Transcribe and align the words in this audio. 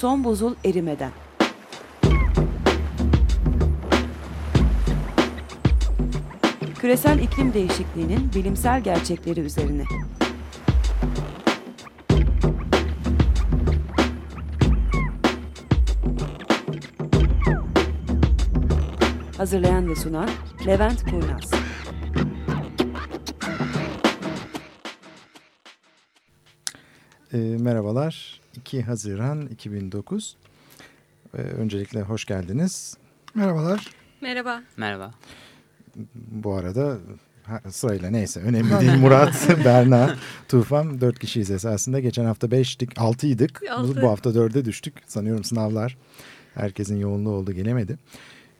Son 0.00 0.24
buzul 0.24 0.54
erimeden. 0.64 1.10
Küresel 6.78 7.18
iklim 7.18 7.54
değişikliğinin 7.54 8.32
bilimsel 8.34 8.80
gerçekleri 8.80 9.40
üzerine. 9.40 9.84
Hazırlayan 19.36 19.88
ve 19.88 19.96
sunan 19.96 20.30
Levent 20.66 21.04
Kurnaz. 21.10 21.50
E, 27.32 27.38
merhabalar. 27.38 28.39
2 28.56 28.82
Haziran 28.82 29.46
2009. 29.46 30.36
E, 31.34 31.36
öncelikle 31.36 32.02
hoş 32.02 32.24
geldiniz. 32.24 32.96
Merhabalar. 33.34 33.90
Merhaba. 34.20 34.62
Merhaba. 34.76 35.10
Bu 36.14 36.54
arada 36.54 36.98
sırayla 37.68 38.10
neyse 38.10 38.40
önemli 38.40 38.80
değil. 38.80 38.94
Murat, 38.94 39.48
Berna, 39.64 40.16
Tufan 40.48 41.00
dört 41.00 41.18
kişiyiz 41.18 41.50
esasında. 41.50 42.00
Geçen 42.00 42.24
hafta 42.24 42.46
5'tik, 42.46 42.94
6'ydık. 42.94 43.60
Bu, 43.62 43.72
Altı. 43.72 44.02
bu 44.02 44.08
hafta 44.08 44.30
4'e 44.30 44.64
düştük. 44.64 44.94
Sanıyorum 45.06 45.44
sınavlar 45.44 45.96
herkesin 46.54 46.96
yoğunluğu 46.96 47.30
oldu 47.30 47.52
gelemedi. 47.52 47.98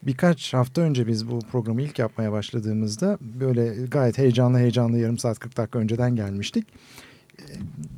Birkaç 0.03 0.55
hafta 0.55 0.83
önce 0.83 1.07
biz 1.07 1.31
bu 1.31 1.39
programı 1.41 1.83
ilk 1.83 1.99
yapmaya 1.99 2.33
başladığımızda 2.33 3.19
böyle 3.21 3.87
gayet 3.87 4.19
heyecanlı 4.19 4.59
heyecanlı 4.59 4.99
yarım 4.99 5.19
saat 5.19 5.39
40 5.39 5.57
dakika 5.57 5.79
önceden 5.79 6.17
gelmiştik. 6.17 6.67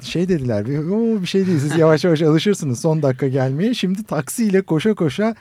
Şey 0.03 0.29
dediler 0.29 0.67
bir, 0.67 0.79
"Oo, 0.79 1.23
bir 1.23 1.27
şey 1.27 1.47
değil 1.47 1.59
siz 1.59 1.79
yavaş 1.79 2.05
yavaş 2.05 2.23
alışırsınız 2.23 2.81
son 2.81 3.03
dakika 3.03 3.29
gelmeye. 3.29 3.75
Şimdi 3.75 4.05
taksiyle 4.05 4.63
koşa 4.63 4.95
koşa 4.95 5.35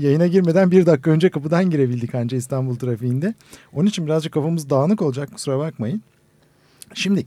yayına 0.00 0.26
girmeden 0.26 0.70
bir 0.70 0.86
dakika 0.86 1.10
önce 1.10 1.30
kapıdan 1.30 1.70
girebildik 1.70 2.14
anca 2.14 2.36
İstanbul 2.36 2.76
trafiğinde. 2.76 3.34
Onun 3.72 3.88
için 3.88 4.06
birazcık 4.06 4.32
kafamız 4.32 4.70
dağınık 4.70 5.02
olacak 5.02 5.32
kusura 5.32 5.58
bakmayın. 5.58 6.02
Şimdi 6.94 7.26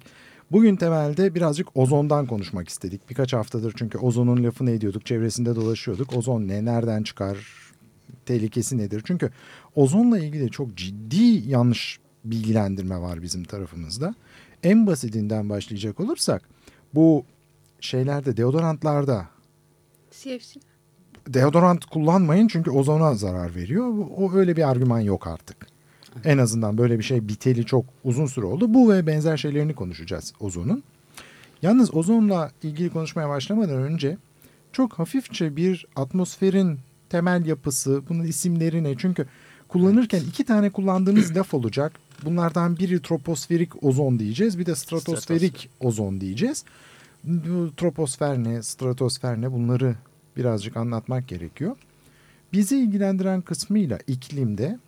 bugün 0.52 0.76
temelde 0.76 1.36
birazcık 1.36 1.78
ozondan 1.78 2.26
konuşmak 2.26 2.70
istedik. 2.70 3.10
Birkaç 3.10 3.34
haftadır 3.34 3.74
çünkü 3.78 3.98
ozonun 3.98 4.44
lafını 4.44 4.72
ediyorduk, 4.72 5.06
çevresinde 5.06 5.56
dolaşıyorduk. 5.56 6.14
Ozon 6.18 6.48
ne, 6.48 6.66
nereden 6.66 7.04
çıkar, 7.04 7.38
tehlikesi 8.26 8.78
nedir? 8.78 9.02
Çünkü 9.06 9.30
ozonla 9.76 10.20
ilgili 10.20 10.52
çok 10.52 10.76
ciddi 10.76 11.50
yanlış 11.50 12.00
bilgilendirme 12.26 12.98
var 13.02 13.22
bizim 13.22 13.44
tarafımızda. 13.44 14.16
En 14.64 14.88
basitinden 14.88 15.50
başlayacak 15.50 16.00
olursak 16.00 16.50
bu 16.94 17.26
şeylerde 17.80 18.38
deodorantlarda 18.38 19.28
CFC. 20.12 20.60
deodorant 21.28 21.86
kullanmayın 21.86 22.48
çünkü 22.48 22.72
ozona 22.72 23.16
zarar 23.16 23.56
veriyor. 23.56 23.94
O 24.18 24.34
öyle 24.34 24.58
bir 24.58 24.70
argüman 24.70 25.00
yok 25.00 25.28
artık. 25.28 25.68
En 26.26 26.38
azından 26.38 26.78
böyle 26.78 27.00
bir 27.00 27.04
şey 27.04 27.28
biteli 27.28 27.66
çok 27.66 27.86
uzun 28.04 28.26
süre 28.26 28.46
oldu. 28.46 28.74
Bu 28.74 28.92
ve 28.92 29.08
benzer 29.08 29.38
şeylerini 29.38 29.76
konuşacağız 29.76 30.34
ozonun. 30.40 30.84
Yalnız 31.62 31.94
ozonla 31.94 32.52
ilgili 32.64 32.90
konuşmaya 32.90 33.30
başlamadan 33.30 33.82
önce 33.82 34.18
çok 34.72 34.94
hafifçe 34.94 35.56
bir 35.56 35.86
atmosferin 35.96 36.80
temel 37.10 37.46
yapısı, 37.46 38.02
bunun 38.10 38.24
isimleri 38.24 38.84
ne? 38.84 38.98
Çünkü 38.98 39.28
kullanırken 39.70 40.22
iki 40.30 40.44
tane 40.46 40.70
kullandığımız 40.70 41.36
laf 41.36 41.54
olacak. 41.54 41.92
Bunlardan 42.26 42.78
biri 42.78 43.02
troposferik 43.02 43.84
ozon 43.84 44.20
diyeceğiz, 44.20 44.60
bir 44.60 44.66
de 44.66 44.76
stratosferik 44.76 45.70
ozon 45.80 46.22
diyeceğiz. 46.22 46.66
Troposfer 47.78 48.38
ne, 48.38 48.64
stratosfer 48.64 49.42
ne 49.42 49.52
bunları 49.52 49.96
birazcık 50.38 50.78
anlatmak 50.78 51.28
gerekiyor. 51.28 51.76
Bizi 52.54 52.78
ilgilendiren 52.80 53.42
kısmıyla 53.42 54.00
iklimde 54.08 54.80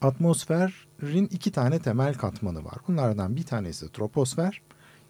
atmosferin 0.00 1.26
iki 1.26 1.50
tane 1.52 1.78
temel 1.78 2.14
katmanı 2.14 2.64
var. 2.64 2.74
Bunlardan 2.88 3.36
bir 3.36 3.42
tanesi 3.42 3.92
troposfer 3.92 4.60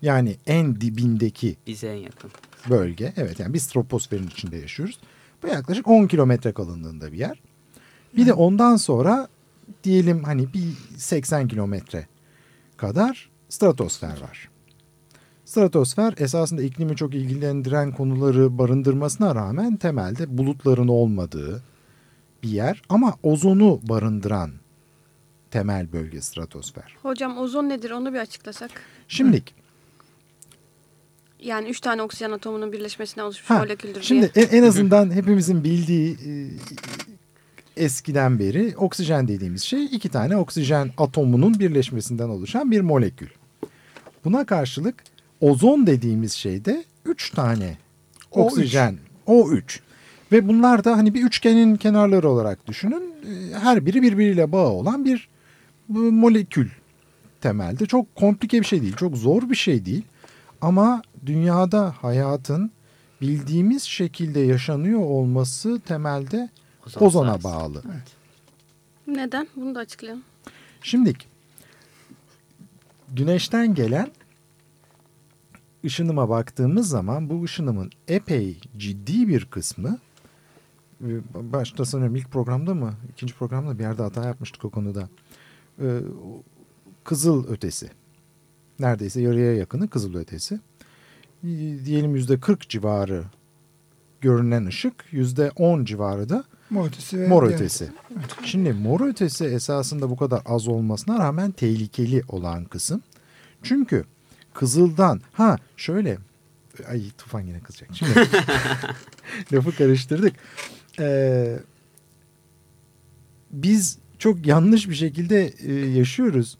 yani 0.02 0.36
en 0.46 0.80
dibindeki 0.80 1.56
Bize 1.66 1.88
en 1.88 1.94
yakın. 1.94 2.30
bölge. 2.70 3.12
Evet 3.16 3.40
yani 3.40 3.54
biz 3.54 3.66
troposferin 3.66 4.26
içinde 4.26 4.56
yaşıyoruz. 4.56 4.98
Bu 5.42 5.46
yaklaşık 5.46 5.88
10 5.88 6.06
kilometre 6.06 6.52
kalınlığında 6.52 7.12
bir 7.12 7.18
yer. 7.18 7.40
Bir 8.16 8.26
de 8.26 8.32
ondan 8.32 8.76
sonra 8.76 9.28
diyelim 9.84 10.24
hani 10.24 10.52
bir 10.52 10.96
80 10.96 11.48
kilometre 11.48 12.06
kadar 12.76 13.30
stratosfer 13.48 14.20
var. 14.22 14.48
Stratosfer 15.44 16.14
esasında 16.18 16.62
iklimi 16.62 16.96
çok 16.96 17.14
ilgilendiren 17.14 17.92
konuları 17.92 18.58
barındırmasına 18.58 19.34
rağmen 19.34 19.76
temelde 19.76 20.38
bulutların 20.38 20.88
olmadığı 20.88 21.62
bir 22.42 22.48
yer 22.48 22.82
ama 22.88 23.14
ozonu 23.22 23.80
barındıran 23.82 24.50
temel 25.50 25.92
bölge 25.92 26.20
stratosfer. 26.20 26.96
Hocam 27.02 27.38
ozon 27.38 27.68
nedir 27.68 27.90
onu 27.90 28.12
bir 28.12 28.18
açıklasak. 28.18 28.70
Şimdilik 29.08 29.54
Yani 31.40 31.68
üç 31.68 31.80
tane 31.80 32.02
oksijen 32.02 32.30
atomunun 32.30 32.72
birleşmesinden 32.72 33.24
oluşmuş 33.24 33.50
Ha, 33.50 33.58
moleküldür 33.58 34.02
Şimdi 34.02 34.34
diye. 34.34 34.44
en, 34.46 34.58
en 34.58 34.62
azından 34.62 35.10
hepimizin 35.10 35.64
bildiği 35.64 36.12
e, 36.12 36.50
eskiden 37.76 38.38
beri 38.38 38.74
oksijen 38.76 39.28
dediğimiz 39.28 39.62
şey 39.62 39.84
iki 39.84 40.08
tane 40.08 40.36
oksijen 40.36 40.90
atomunun 40.98 41.58
birleşmesinden 41.58 42.28
oluşan 42.28 42.70
bir 42.70 42.80
molekül. 42.80 43.28
Buna 44.24 44.46
karşılık 44.46 45.04
ozon 45.40 45.86
dediğimiz 45.86 46.32
şey 46.32 46.64
de 46.64 46.84
üç 47.04 47.30
tane 47.30 47.76
O3. 48.32 48.40
oksijen 48.40 48.98
O3. 49.26 49.80
Ve 50.32 50.48
bunlar 50.48 50.84
da 50.84 50.96
hani 50.96 51.14
bir 51.14 51.22
üçgenin 51.24 51.76
kenarları 51.76 52.28
olarak 52.28 52.66
düşünün. 52.66 53.14
E, 53.26 53.58
Her 53.58 53.86
biri 53.86 54.02
birbiriyle 54.02 54.52
bağı 54.52 54.68
olan 54.68 55.04
bir 55.04 55.28
e, 55.90 55.98
molekül 55.98 56.68
temelde. 57.40 57.86
Çok 57.86 58.16
komplike 58.16 58.60
bir 58.60 58.66
şey 58.66 58.82
değil, 58.82 58.96
çok 58.96 59.16
zor 59.16 59.50
bir 59.50 59.54
şey 59.54 59.84
değil. 59.84 60.02
Ama 60.60 61.02
dünyada 61.26 61.94
hayatın 62.00 62.70
bildiğimiz 63.20 63.82
şekilde 63.82 64.40
yaşanıyor 64.40 65.00
olması 65.00 65.80
temelde 65.80 66.48
Ozon 66.86 67.06
ozona 67.06 67.38
sayesinde. 67.38 67.44
bağlı. 67.44 67.82
Neden? 69.06 69.48
Bunu 69.56 69.74
da 69.74 69.78
açıklayalım. 69.80 70.22
Şimdi 70.82 71.14
güneşten 73.08 73.74
gelen 73.74 74.10
ışınıma 75.84 76.28
baktığımız 76.28 76.88
zaman 76.88 77.30
bu 77.30 77.44
ışınımın 77.44 77.90
epey 78.08 78.60
ciddi 78.76 79.28
bir 79.28 79.44
kısmı 79.44 79.98
e, 81.00 81.08
başta 81.34 81.84
sanıyorum 81.84 82.16
ilk 82.16 82.30
programda 82.30 82.74
mı 82.74 82.94
ikinci 83.12 83.34
programda 83.34 83.78
bir 83.78 83.82
yerde 83.84 84.02
hata 84.02 84.26
yapmıştık 84.26 84.64
o 84.64 84.70
konuda 84.70 85.08
E, 85.80 86.00
kızıl 87.04 87.48
ötesi 87.48 87.90
neredeyse 88.78 89.20
yarıya 89.20 89.54
yakını 89.54 89.88
kızıl 89.88 90.14
ötesi 90.14 90.60
E, 91.44 91.48
diyelim 91.84 92.14
yüzde 92.14 92.40
40 92.40 92.68
civarı 92.68 93.24
görünen 94.20 94.66
ışık 94.66 95.04
yüzde 95.10 95.50
10 95.56 95.84
civarı 95.84 96.28
da 96.28 96.44
Mor 96.72 96.86
ötesi 96.86 97.20
ve 97.20 97.28
Mor 97.28 97.42
ötesi. 97.42 97.88
Şimdi 98.44 98.72
mor 98.72 99.00
ötesi 99.00 99.44
esasında 99.44 100.10
bu 100.10 100.16
kadar 100.16 100.42
az 100.46 100.68
olmasına 100.68 101.18
rağmen 101.18 101.50
tehlikeli 101.50 102.22
olan 102.28 102.64
kısım. 102.64 103.02
Çünkü 103.62 104.04
kızıldan 104.54 105.20
ha 105.32 105.58
şöyle 105.76 106.18
ay 106.88 107.02
tufan 107.18 107.40
yine 107.40 107.60
kızacak. 107.60 107.90
Şimdi 107.92 108.12
lafı 109.52 109.76
karıştırdık. 109.76 110.34
Ee, 110.98 111.58
biz 113.50 113.98
çok 114.18 114.46
yanlış 114.46 114.88
bir 114.88 114.94
şekilde 114.94 115.46
e, 115.46 115.72
yaşıyoruz. 115.74 116.58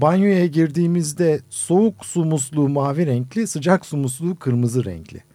Banyoya 0.00 0.46
girdiğimizde 0.46 1.40
soğuk 1.50 2.06
su 2.06 2.24
musluğu 2.24 2.68
mavi 2.68 3.06
renkli, 3.06 3.46
sıcak 3.46 3.86
su 3.86 3.96
musluğu 3.96 4.38
kırmızı 4.38 4.84
renkli. 4.84 5.27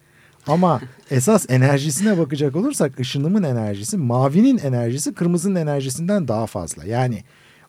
Ama 0.46 0.80
esas 1.10 1.46
enerjisine 1.48 2.18
bakacak 2.18 2.56
olursak 2.56 3.00
ışınımın 3.00 3.42
enerjisi, 3.42 3.96
mavinin 3.96 4.58
enerjisi 4.58 5.14
kırmızının 5.14 5.54
enerjisinden 5.54 6.28
daha 6.28 6.46
fazla. 6.46 6.84
Yani 6.84 7.24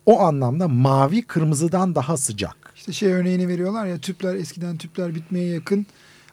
o 0.06 0.20
anlamda 0.20 0.68
mavi 0.68 1.22
kırmızıdan 1.22 1.96
daha 1.96 2.18
sıcak. 2.18 2.74
İşte 2.76 2.94
şey 2.94 3.14
örneğini 3.14 3.48
veriyorlar 3.48 3.86
ya 3.86 3.98
tüpler 3.98 4.36
eskiden 4.36 4.78
tüpler 4.78 5.16
bitmeye 5.16 5.48
yakın 5.48 5.86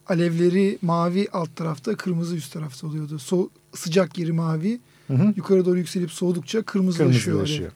alevleri 0.08 0.78
mavi 0.82 1.28
alt 1.32 1.56
tarafta 1.56 1.96
kırmızı 1.96 2.36
üst 2.36 2.52
tarafta 2.52 2.86
oluyordu. 2.86 3.18
So 3.18 3.48
sıcak 3.74 4.18
yeri 4.18 4.32
mavi 4.32 4.80
Hı 5.06 5.14
hı. 5.14 5.32
yukarı 5.36 5.64
doğru 5.64 5.78
yükselip 5.78 6.10
soğudukça 6.10 6.62
kırmızılaşıyor. 6.62 7.36
Kırmızılaşıyor. 7.36 7.72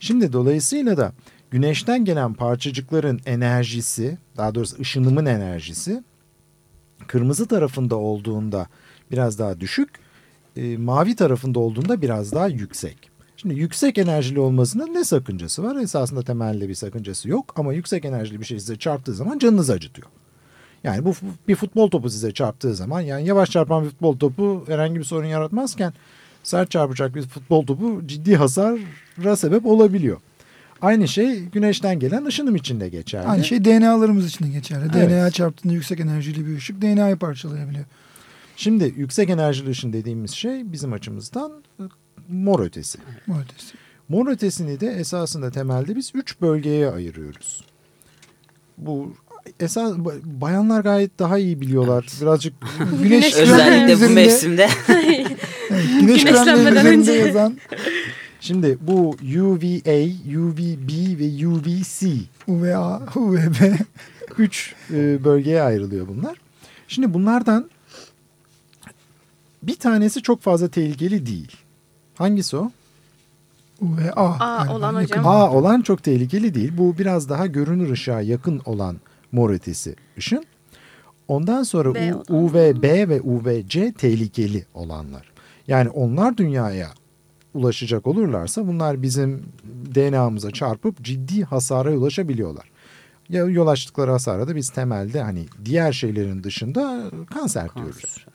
Şimdi 0.00 0.32
dolayısıyla 0.32 0.96
da 0.96 1.12
güneşten 1.50 2.04
gelen 2.04 2.34
parçacıkların 2.34 3.20
enerjisi, 3.26 4.18
daha 4.36 4.54
doğrusu 4.54 4.76
ışınımın 4.80 5.26
enerjisi 5.26 6.02
kırmızı 7.06 7.46
tarafında 7.46 7.96
olduğunda 7.96 8.66
biraz 9.10 9.38
daha 9.38 9.60
düşük, 9.60 9.90
e, 10.56 10.76
mavi 10.76 11.16
tarafında 11.16 11.58
olduğunda 11.60 12.02
biraz 12.02 12.32
daha 12.32 12.48
yüksek. 12.48 13.10
Şimdi 13.36 13.54
yüksek 13.54 13.98
enerjili 13.98 14.40
olmasının 14.40 14.94
ne 14.94 15.04
sakıncası 15.04 15.62
var? 15.62 15.76
Esasında 15.76 16.22
temelde 16.22 16.68
bir 16.68 16.74
sakıncası 16.74 17.28
yok 17.28 17.52
ama 17.56 17.72
yüksek 17.72 18.04
enerjili 18.04 18.40
bir 18.40 18.44
şey 18.44 18.60
size 18.60 18.76
çarptığı 18.76 19.14
zaman 19.14 19.38
canınızı 19.38 19.72
acıtıyor. 19.72 20.08
Yani 20.84 21.04
bu 21.04 21.14
bir 21.48 21.54
futbol 21.54 21.90
topu 21.90 22.10
size 22.10 22.32
çarptığı 22.32 22.74
zaman 22.74 23.00
yani 23.00 23.26
yavaş 23.26 23.50
çarpan 23.50 23.84
bir 23.84 23.88
futbol 23.88 24.18
topu 24.18 24.64
herhangi 24.66 24.98
bir 24.98 25.04
sorun 25.04 25.26
yaratmazken 25.26 25.92
sert 26.42 26.70
çarpacak 26.70 27.14
bir 27.14 27.22
futbol 27.22 27.66
topu 27.66 28.02
ciddi 28.06 28.36
hasara 28.36 29.36
sebep 29.36 29.66
olabiliyor. 29.66 30.20
Aynı 30.82 31.08
şey 31.08 31.40
güneşten 31.40 31.98
gelen 31.98 32.24
ışınım 32.24 32.56
için 32.56 32.80
de 32.80 32.88
geçerli. 32.88 33.26
Aynı 33.26 33.44
şey 33.44 33.64
DNA'larımız 33.64 34.26
için 34.26 34.44
de 34.44 34.48
geçerli. 34.48 34.90
Evet. 34.96 35.10
DNA 35.10 35.30
çarptığında 35.30 35.72
yüksek 35.72 36.00
enerjili 36.00 36.46
bir 36.46 36.56
ışık 36.56 36.82
DNA'yı 36.82 37.16
parçalayabiliyor. 37.16 37.84
Şimdi 38.56 38.94
yüksek 38.96 39.30
enerjili 39.30 39.70
ışın 39.70 39.92
dediğimiz 39.92 40.30
şey 40.30 40.72
bizim 40.72 40.92
açımızdan 40.92 41.52
e, 41.80 41.82
mor 42.28 42.60
ötesi. 42.60 42.98
Bu 43.28 43.32
ötesi. 43.32 43.74
Mor 44.08 44.26
ötesini 44.30 44.80
de 44.80 44.86
esasında 44.86 45.50
temelde 45.50 45.96
biz 45.96 46.12
üç 46.14 46.40
bölgeye 46.40 46.90
ayırıyoruz. 46.90 47.64
Bu 48.78 49.14
esas 49.60 49.98
bayanlar 50.24 50.80
gayet 50.80 51.18
daha 51.18 51.38
iyi 51.38 51.60
biliyorlar. 51.60 52.06
Birazcık 52.20 52.54
Güneş 53.02 53.34
Özellikle 53.34 54.08
bu 54.08 54.10
mevsimde 54.12 54.68
Evet, 54.88 55.26
güneş 56.00 56.24
üzerinde 56.24 56.88
önce. 56.88 57.12
yazan 57.12 57.58
şimdi 58.50 58.78
bu 58.80 59.16
UVA, 59.22 60.00
UVB 60.40 60.90
ve 61.18 61.46
UVC 61.46 62.06
UVA, 62.48 63.02
UVB, 63.16 63.74
üç 64.38 64.74
e, 64.90 65.24
bölgeye 65.24 65.62
ayrılıyor 65.62 66.08
bunlar. 66.08 66.38
Şimdi 66.88 67.14
bunlardan 67.14 67.70
bir 69.62 69.76
tanesi 69.76 70.22
çok 70.22 70.42
fazla 70.42 70.68
tehlikeli 70.68 71.26
değil. 71.26 71.56
Hangisi 72.14 72.56
o? 72.56 72.70
UVA. 73.80 74.12
A 74.14 74.38
galiba, 74.38 74.74
olan 74.74 75.00
yakın. 75.00 75.18
hocam. 75.18 75.26
A 75.26 75.50
olan 75.50 75.82
çok 75.82 76.02
tehlikeli 76.02 76.54
değil. 76.54 76.72
Bu 76.78 76.98
biraz 76.98 77.28
daha 77.28 77.46
görünür 77.46 77.90
ışığa 77.90 78.20
yakın 78.20 78.60
olan 78.64 78.96
mor 79.32 79.50
ötesi 79.50 79.96
ışın. 80.18 80.44
Ondan 81.28 81.62
sonra 81.62 81.90
U-. 81.90 82.24
UVB 82.28 83.08
ve 83.08 83.20
UVC 83.20 83.92
tehlikeli 83.92 84.64
olanlar. 84.74 85.32
Yani 85.68 85.88
onlar 85.88 86.36
dünyaya 86.36 86.99
ulaşacak 87.54 88.06
olurlarsa 88.06 88.66
bunlar 88.66 89.02
bizim 89.02 89.42
DNA'mıza 89.94 90.50
çarpıp 90.50 91.02
ciddi 91.02 91.42
hasara 91.42 91.90
ulaşabiliyorlar. 91.90 92.70
Ya 93.28 93.44
yol 93.44 93.66
açtıkları 93.66 94.10
hasara 94.10 94.48
da 94.48 94.56
biz 94.56 94.70
temelde 94.70 95.22
hani 95.22 95.44
diğer 95.64 95.92
şeylerin 95.92 96.42
dışında 96.42 97.10
kanser 97.34 97.74
diyoruz. 97.74 98.02
Kanser. 98.02 98.26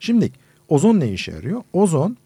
Şimdi 0.00 0.32
ozon 0.68 1.00
ne 1.00 1.12
işe 1.12 1.32
yarıyor? 1.32 1.62
Ozon 1.72 2.16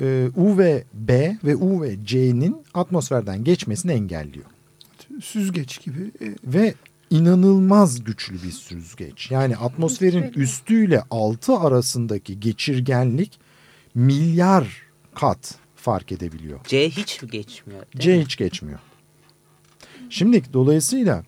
e, 0.00 0.30
UVB 0.36 1.10
ve 1.44 1.56
UVC'nin 1.56 2.56
atmosferden 2.74 3.44
geçmesini 3.44 3.92
engelliyor. 3.92 4.46
Süzgeç 5.22 5.80
gibi. 5.80 6.10
E, 6.20 6.34
Ve 6.44 6.74
inanılmaz 7.10 8.04
güçlü 8.04 8.34
bir 8.34 8.50
süzgeç. 8.50 9.30
Yani 9.30 9.56
atmosferin 9.56 10.32
üstüyle 10.36 11.02
altı 11.10 11.56
arasındaki 11.56 12.40
geçirgenlik 12.40 13.40
milyar 13.94 14.82
kat 15.14 15.54
fark 15.76 16.12
edebiliyor. 16.12 16.60
C 16.64 16.90
hiç 16.90 17.22
mi 17.22 17.28
geçmiyor? 17.30 17.82
C 17.98 18.16
mi? 18.16 18.22
hiç 18.24 18.36
geçmiyor. 18.36 18.78
Şimdi 20.10 20.42
dolayısıyla 20.52 21.24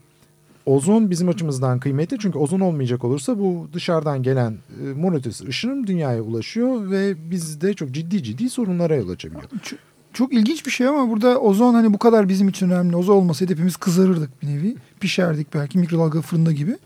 ozon 0.67 1.11
bizim 1.11 1.29
açımızdan 1.29 1.81
kıymetli 1.81 2.19
çünkü 2.19 2.38
ozon 2.38 2.61
olmayacak 2.61 3.05
olursa 3.05 3.38
bu 3.38 3.69
dışarıdan 3.73 4.23
gelen 4.23 4.56
e, 4.82 4.93
mor 4.93 5.12
ötesi 5.12 5.47
ışınım 5.49 5.87
dünyaya 5.87 6.23
ulaşıyor 6.23 6.91
ve 6.91 7.31
bizde 7.31 7.75
çok 7.75 7.91
ciddi 7.91 8.23
ciddi 8.23 8.50
sorunlara 8.50 8.94
yol 8.97 9.09
açabiliyor. 9.09 9.43
ç- 9.43 9.76
çok 10.12 10.32
ilginç 10.32 10.67
bir 10.67 10.70
şey 10.70 10.87
ama 10.87 11.11
burada 11.11 11.41
ozon 11.41 11.75
hani 11.75 11.93
bu 11.93 11.99
kadar 11.99 12.29
bizim 12.29 12.49
için 12.49 12.70
önemli. 12.70 12.97
Ozon 12.97 13.17
olmasaydı 13.17 13.53
hepimiz 13.53 13.76
kızarırdık 13.76 14.43
bir 14.43 14.47
nevi. 14.47 14.76
Pişerdik 15.00 15.55
belki 15.55 15.79
mikrodalga 15.79 16.20
fırında 16.23 16.53
gibi. 16.53 16.76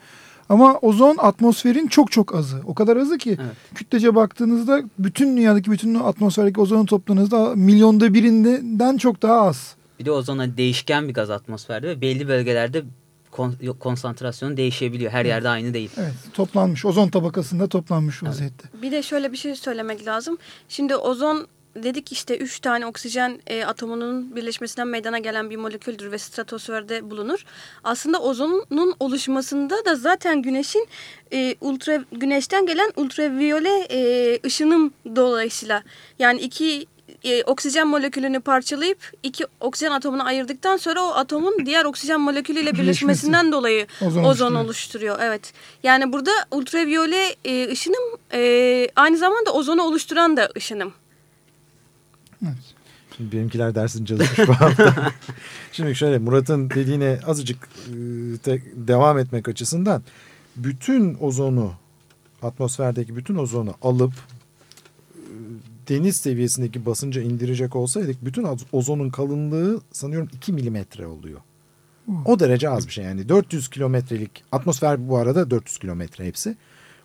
Ama 0.48 0.78
ozon 0.78 1.16
atmosferin 1.18 1.86
çok 1.88 2.12
çok 2.12 2.34
azı. 2.34 2.60
O 2.66 2.74
kadar 2.74 2.96
azı 2.96 3.18
ki 3.18 3.36
Evet. 3.40 3.56
kütlece 3.74 4.14
baktığınızda 4.14 4.82
bütün 4.98 5.36
dünyadaki 5.36 5.70
bütün 5.70 5.94
atmosferdeki 5.94 6.60
ozonu 6.60 6.86
topladığınızda 6.86 7.54
milyonda 7.56 8.14
birinden 8.14 8.96
çok 8.96 9.22
daha 9.22 9.40
az. 9.40 9.74
Bir 10.00 10.04
de 10.04 10.10
ozon 10.10 10.38
hani 10.38 10.56
değişken 10.56 11.08
bir 11.08 11.14
gaz 11.14 11.30
atmosferde 11.30 11.88
ve 11.88 12.00
belli 12.00 12.28
bölgelerde 12.28 12.82
kon- 13.30 13.54
konsantrasyonu 13.80 14.56
değişebiliyor. 14.56 15.12
Her 15.12 15.24
yerde 15.24 15.48
aynı 15.48 15.74
değil. 15.74 15.90
Evet 15.96 16.14
toplanmış 16.34 16.84
ozon 16.84 17.08
tabakasında 17.08 17.66
toplanmış 17.68 18.22
vaziyette. 18.22 18.68
Bir 18.82 18.92
de 18.92 19.02
şöyle 19.02 19.32
bir 19.32 19.36
şey 19.36 19.54
söylemek 19.54 20.06
lazım. 20.06 20.38
Şimdi 20.68 20.96
ozon 20.96 21.46
dedik 21.82 22.12
işte 22.12 22.36
üç 22.36 22.60
tane 22.60 22.86
oksijen 22.86 23.40
e, 23.46 23.64
atomunun 23.64 24.36
birleşmesinden 24.36 24.88
meydana 24.88 25.18
gelen 25.18 25.50
bir 25.50 25.56
moleküldür 25.56 26.12
ve 26.12 26.18
stratosferde 26.18 27.10
bulunur. 27.10 27.44
Aslında 27.84 28.22
ozonun 28.22 28.94
oluşmasında 29.00 29.84
da 29.84 29.96
zaten 29.96 30.42
güneşin 30.42 30.88
e, 31.32 31.56
ultra 31.60 32.04
güneşten 32.12 32.66
gelen 32.66 32.92
ultraviyole 32.96 33.86
e, 33.90 34.40
ışınım 34.46 34.92
dolayısıyla 35.16 35.82
yani 36.18 36.40
iki 36.40 36.86
e, 37.24 37.42
oksijen 37.44 37.88
molekülünü 37.88 38.40
parçalayıp 38.40 39.12
iki 39.22 39.44
oksijen 39.60 39.90
atomunu 39.90 40.26
ayırdıktan 40.26 40.76
sonra 40.76 41.02
o 41.04 41.08
atomun 41.14 41.66
diğer 41.66 41.84
oksijen 41.84 42.20
molekülüyle 42.20 42.72
Birleşmesi. 42.72 42.82
birleşmesinden 42.82 43.52
dolayı 43.52 43.86
Ozon 44.00 44.24
ozon, 44.24 44.24
oluşturuyor. 44.24 44.64
oluşturuyor. 44.64 45.18
Evet. 45.22 45.52
Yani 45.82 46.12
burada 46.12 46.30
ultraviyole 46.50 47.34
e, 47.44 47.68
ışınım 47.72 48.18
e, 48.32 48.88
aynı 48.96 49.16
zamanda 49.16 49.52
ozonu 49.52 49.82
oluşturan 49.82 50.36
da 50.36 50.48
ışınım. 50.56 50.92
Evet. 52.46 52.74
Şimdi 53.16 53.36
benimkiler 53.36 53.74
dersini 53.74 54.06
çalışmış 54.06 54.48
bu 54.48 54.54
hafta. 54.54 55.12
Şimdi 55.72 55.94
şöyle 55.94 56.18
Murat'ın 56.18 56.70
dediğine 56.70 57.20
azıcık 57.26 57.68
e, 57.88 57.92
devam 58.74 59.18
etmek 59.18 59.48
açısından 59.48 60.02
bütün 60.56 61.16
ozonu 61.20 61.72
atmosferdeki 62.42 63.16
bütün 63.16 63.36
ozonu 63.36 63.74
alıp 63.82 64.12
e, 64.12 65.24
deniz 65.88 66.16
seviyesindeki 66.16 66.86
basınca 66.86 67.22
indirecek 67.22 67.76
olsaydık 67.76 68.24
bütün 68.24 68.46
ozonun 68.72 69.10
kalınlığı 69.10 69.80
sanıyorum 69.92 70.28
2 70.32 70.52
milimetre 70.52 71.06
oluyor. 71.06 71.40
O 72.24 72.40
derece 72.40 72.70
az 72.70 72.86
bir 72.86 72.92
şey 72.92 73.04
yani 73.04 73.28
400 73.28 73.68
kilometrelik 73.68 74.44
atmosfer 74.52 75.08
bu 75.08 75.16
arada 75.16 75.50
400 75.50 75.78
kilometre 75.78 76.26
hepsi. 76.26 76.56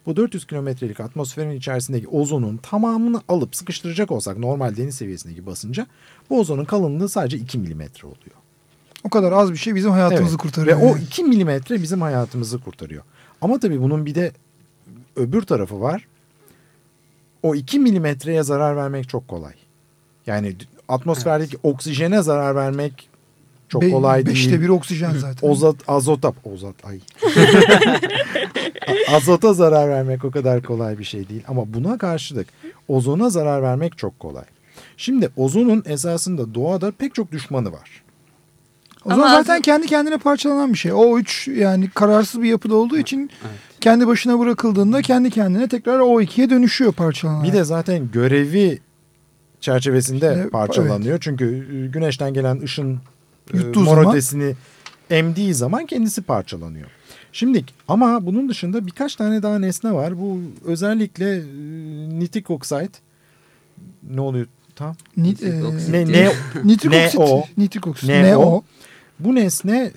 Bu 0.06 0.16
400 0.16 0.46
kilometrelik 0.48 1.00
atmosferin 1.00 1.52
içerisindeki 1.52 2.08
ozonun 2.08 2.58
tamamını 2.58 3.22
alıp 3.28 3.56
sıkıştıracak 3.56 4.12
olsak 4.12 4.38
normal 4.38 4.78
deniz 4.78 4.96
seviyesindeki 4.96 5.46
basınca 5.46 5.88
bu 6.30 6.40
ozonun 6.40 6.66
kalınlığı 6.66 7.10
sadece 7.10 7.38
2 7.38 7.60
milimetre 7.60 8.08
oluyor. 8.08 8.36
O 9.04 9.10
kadar 9.10 9.32
az 9.32 9.52
bir 9.52 9.58
şey 9.58 9.76
bizim 9.76 9.92
hayatımızı 9.92 10.36
Evet. 10.36 10.42
kurtarıyor. 10.42 10.78
Ve 10.78 10.84
o 10.84 10.88
yani. 10.88 11.04
2 11.04 11.24
milimetre 11.24 11.82
bizim 11.82 12.02
hayatımızı 12.02 12.60
kurtarıyor. 12.60 13.04
Ama 13.42 13.60
tabii 13.60 13.82
bunun 13.82 14.06
bir 14.06 14.16
de 14.16 14.32
öbür 15.16 15.42
tarafı 15.42 15.82
var. 15.82 16.08
O 17.44 17.56
2 17.56 17.80
milimetreye 17.80 18.44
zarar 18.44 18.76
vermek 18.76 19.10
çok 19.10 19.28
kolay. 19.28 19.54
Yani 20.28 20.56
atmosferdeki 20.88 21.58
oksijene 21.64 22.22
zarar 22.22 22.56
vermek 22.56 23.10
çok 23.72 23.82
Be- 23.82 23.92
kolay 23.92 24.26
değil. 24.26 24.36
Beşte 24.38 24.62
bir 24.62 24.70
oksijen 24.70 25.14
zaten. 25.18 25.50
Ozat, 25.50 25.76
azota, 25.88 26.34
ozat, 26.54 26.76
ay. 26.84 27.00
Azota 29.16 29.54
zarar 29.54 29.90
vermek 29.90 30.26
o 30.26 30.32
kadar 30.32 30.62
kolay 30.62 31.00
bir 31.00 31.04
şey 31.04 31.30
değil. 31.30 31.44
Ama 31.48 31.74
buna 31.74 31.98
karşılık 31.98 32.48
ozona 32.88 33.30
zarar 33.30 33.62
vermek 33.62 33.98
çok 33.98 34.20
kolay. 34.20 34.44
Şimdi 34.98 35.30
ozonun 35.38 35.84
esasında 35.86 36.54
doğada 36.54 36.92
pek 36.92 37.16
çok 37.16 37.32
düşmanı 37.32 37.72
var. 37.72 38.04
O 39.06 39.10
zaman 39.10 39.28
Ama 39.28 39.38
zaten 39.38 39.56
az- 39.56 39.62
kendi 39.62 39.88
kendine 39.88 40.18
parçalanan 40.18 40.74
bir 40.74 40.78
şey. 40.78 40.94
O 40.94 41.18
üç 41.20 41.48
yani 41.48 41.90
kararsız 41.90 42.42
bir 42.42 42.50
yapıda 42.50 42.76
olduğu 42.76 42.98
için 42.98 43.30
Evet. 43.42 43.56
kendi 43.82 44.08
başına 44.08 44.40
bırakıldığında 44.40 45.02
kendi 45.02 45.30
kendine 45.30 45.68
tekrar 45.68 46.00
o 46.00 46.22
ikiye 46.22 46.50
dönüşüyor 46.50 46.94
parçalanan. 46.94 47.44
Bir 47.44 47.54
de 47.54 47.64
zaten 47.64 48.12
görevi 48.14 48.80
çerçevesinde 49.62 50.34
İşte, 50.38 50.50
parçalanıyor. 50.50 51.18
Çünkü 51.22 51.46
e, 51.46 51.88
güneşten 51.88 52.34
gelen 52.34 52.62
ışın 52.62 53.00
Yuttuğu 53.54 53.80
mor 53.80 53.96
zaman- 54.04 54.56
emdiği 55.10 55.54
zaman 55.54 55.86
kendisi 55.86 56.22
parçalanıyor. 56.22 56.88
Şimdi 57.32 57.66
ama 57.88 58.26
bunun 58.26 58.50
dışında 58.50 58.88
birkaç 58.88 59.16
tane 59.16 59.44
daha 59.44 59.60
nesne 59.60 59.94
var. 59.94 60.20
Bu 60.22 60.40
özellikle 60.66 61.36
e, 61.38 61.40
nitik 62.20 62.50
oksit 62.50 62.92
ne 64.10 64.22
oluyor 64.22 64.46
tam? 64.76 64.96
Nit, 65.18 65.42
Nitrik 65.42 65.54
e, 65.64 65.66
oksit. 65.66 65.90
Ne, 65.90 66.08
ne 66.12 66.32
nitrik 66.64 66.94
oksit. 66.94 67.20
o? 67.20 67.44
Nitrik 67.58 67.88
oksit. 67.88 68.10
Ne 68.10 68.24
Ne, 68.24 68.38
o? 68.38 68.42
o? 68.46 68.64
Bu 69.20 69.36
nesne 69.36 69.80
e, 69.86 69.92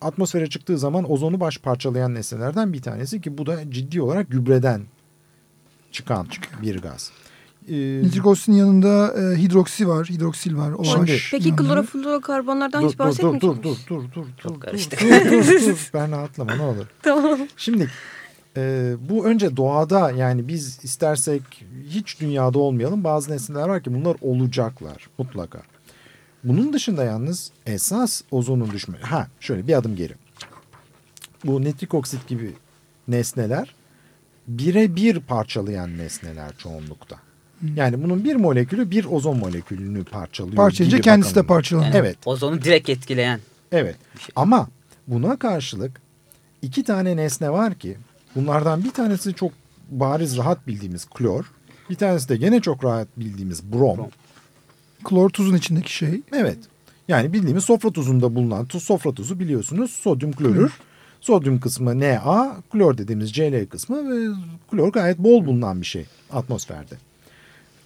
atmosfere 0.00 0.46
çıktığı 0.46 0.78
zaman 0.78 1.12
ozonu 1.12 1.40
baş 1.40 1.58
parçalayan 1.58 2.14
nesnelerden 2.14 2.72
bir 2.72 2.82
tanesi 2.82 3.20
ki 3.20 3.38
bu 3.38 3.46
da 3.46 3.70
ciddi 3.70 4.02
olarak 4.02 4.30
gübreden 4.30 4.82
çıkan 5.92 6.26
bir 6.62 6.78
gaz. 6.82 7.10
E, 7.68 7.74
Nitrik 8.02 8.26
oksitin 8.26 8.52
yanında 8.52 9.14
e, 9.20 9.36
hidroksi 9.38 9.88
var. 9.88 10.06
Hidroksil 10.06 10.56
var. 10.56 10.72
O 10.78 10.84
Şimdi- 10.84 11.12
var. 11.12 11.28
Peki 11.30 11.48
yanında. 11.48 11.62
kloroflorokarbonlardan 11.62 12.82
dur, 12.82 12.88
hiç 12.88 12.98
dur, 12.98 13.04
dur, 13.04 13.08
bahsetmiyor 13.08 13.40
dur, 13.40 13.48
musunuz? 13.48 13.78
dur, 13.88 14.02
dur, 14.02 14.04
dur, 14.14 14.26
dur, 14.44 14.54
dur, 14.54 14.60
karıştı. 14.60 14.96
dur, 15.00 15.30
dur, 15.30 15.46
dur. 15.66 15.90
Berna 15.94 16.16
atlama 16.16 16.54
ne 16.54 16.62
olur. 16.62 16.86
Tamam. 17.02 17.38
Şimdi 17.56 17.90
e, 18.56 18.94
bu 19.08 19.26
önce 19.26 19.56
doğada 19.56 20.10
yani 20.10 20.48
biz 20.48 20.84
istersek 20.84 21.42
hiç 21.88 22.20
dünyada 22.20 22.58
olmayalım 22.58 23.04
bazı 23.04 23.30
nesneler 23.32 23.68
var 23.68 23.82
ki 23.82 23.94
bunlar 23.94 24.16
olacaklar 24.20 25.06
mutlaka. 25.18 25.62
Bunun 26.44 26.72
dışında 26.72 27.04
yalnız 27.04 27.50
esas 27.66 28.22
ozonun 28.30 28.70
düşme. 28.70 28.98
Ha 29.02 29.28
şöyle 29.40 29.66
bir 29.68 29.72
adım 29.74 29.96
geri. 29.96 30.12
bu 31.44 31.62
nitrik 31.62 31.94
oksit 31.94 32.28
gibi 32.28 32.52
nesneler 33.08 33.74
birebir 34.48 35.20
parçalayan 35.20 35.98
nesneler 35.98 36.56
çoğunlukta. 36.58 37.16
Yani 37.76 38.02
bunun 38.02 38.24
bir 38.24 38.36
molekülü 38.36 38.90
bir 38.90 39.04
ozon 39.04 39.38
molekülünü 39.38 40.04
parçalıyor. 40.04 40.56
Parçalayınca 40.56 41.00
kendisi 41.00 41.30
de 41.30 41.34
bakımından. 41.34 41.54
parçalanıyor. 41.56 41.94
Yani 41.94 42.06
Evet. 42.06 42.18
Ozonu 42.26 42.62
direkt 42.62 42.88
etkileyen. 42.88 43.40
Evet 43.72 43.96
şey. 44.18 44.32
ama 44.36 44.68
buna 45.06 45.36
karşılık 45.36 46.00
iki 46.62 46.84
tane 46.84 47.16
nesne 47.16 47.50
var 47.50 47.74
ki 47.74 47.96
bunlardan 48.34 48.84
bir 48.84 48.90
tanesi 48.90 49.34
çok 49.34 49.52
bariz 49.90 50.36
rahat 50.36 50.66
bildiğimiz 50.66 51.04
klor. 51.04 51.44
Bir 51.90 51.94
tanesi 51.94 52.28
de 52.28 52.36
gene 52.36 52.60
çok 52.60 52.84
rahat 52.84 53.08
bildiğimiz 53.16 53.72
brom. 53.72 53.96
Brom. 53.98 54.10
Klor 55.04 55.30
tuzun 55.30 55.56
içindeki 55.56 55.92
şey. 55.94 56.20
Evet. 56.32 56.58
Yani 57.08 57.32
bildiğimiz 57.32 57.64
sofra 57.64 57.90
tuzunda 57.90 58.34
bulunan 58.34 58.66
tuz 58.66 58.82
sofra 58.82 59.12
tuzu 59.12 59.40
biliyorsunuz 59.40 59.90
sodyum 59.90 60.32
klorür. 60.32 60.72
Sodyum 61.20 61.60
kısmı 61.60 62.00
Na, 62.00 62.56
klor 62.72 62.98
dediğimiz 62.98 63.32
Cl 63.32 63.66
kısmı 63.66 64.10
ve 64.10 64.34
klor 64.70 64.92
gayet 64.92 65.18
bol 65.18 65.46
bulunan 65.46 65.80
bir 65.80 65.86
şey 65.86 66.06
atmosferde. 66.32 66.94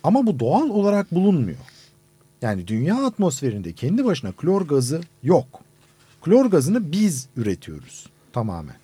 Ama 0.05 0.27
bu 0.27 0.41
doğal 0.41 0.69
olarak 0.69 1.15
bulunmuyor. 1.15 1.59
Yani 2.43 2.67
dünya 2.67 3.07
atmosferinde 3.07 3.73
kendi 3.73 4.05
başına 4.05 4.33
klor 4.33 4.63
gazı 4.63 5.01
yok. 5.23 5.47
Klor 6.23 6.47
gazını 6.47 6.93
biz 6.93 7.29
üretiyoruz 7.37 8.07
tamamen. 8.33 8.77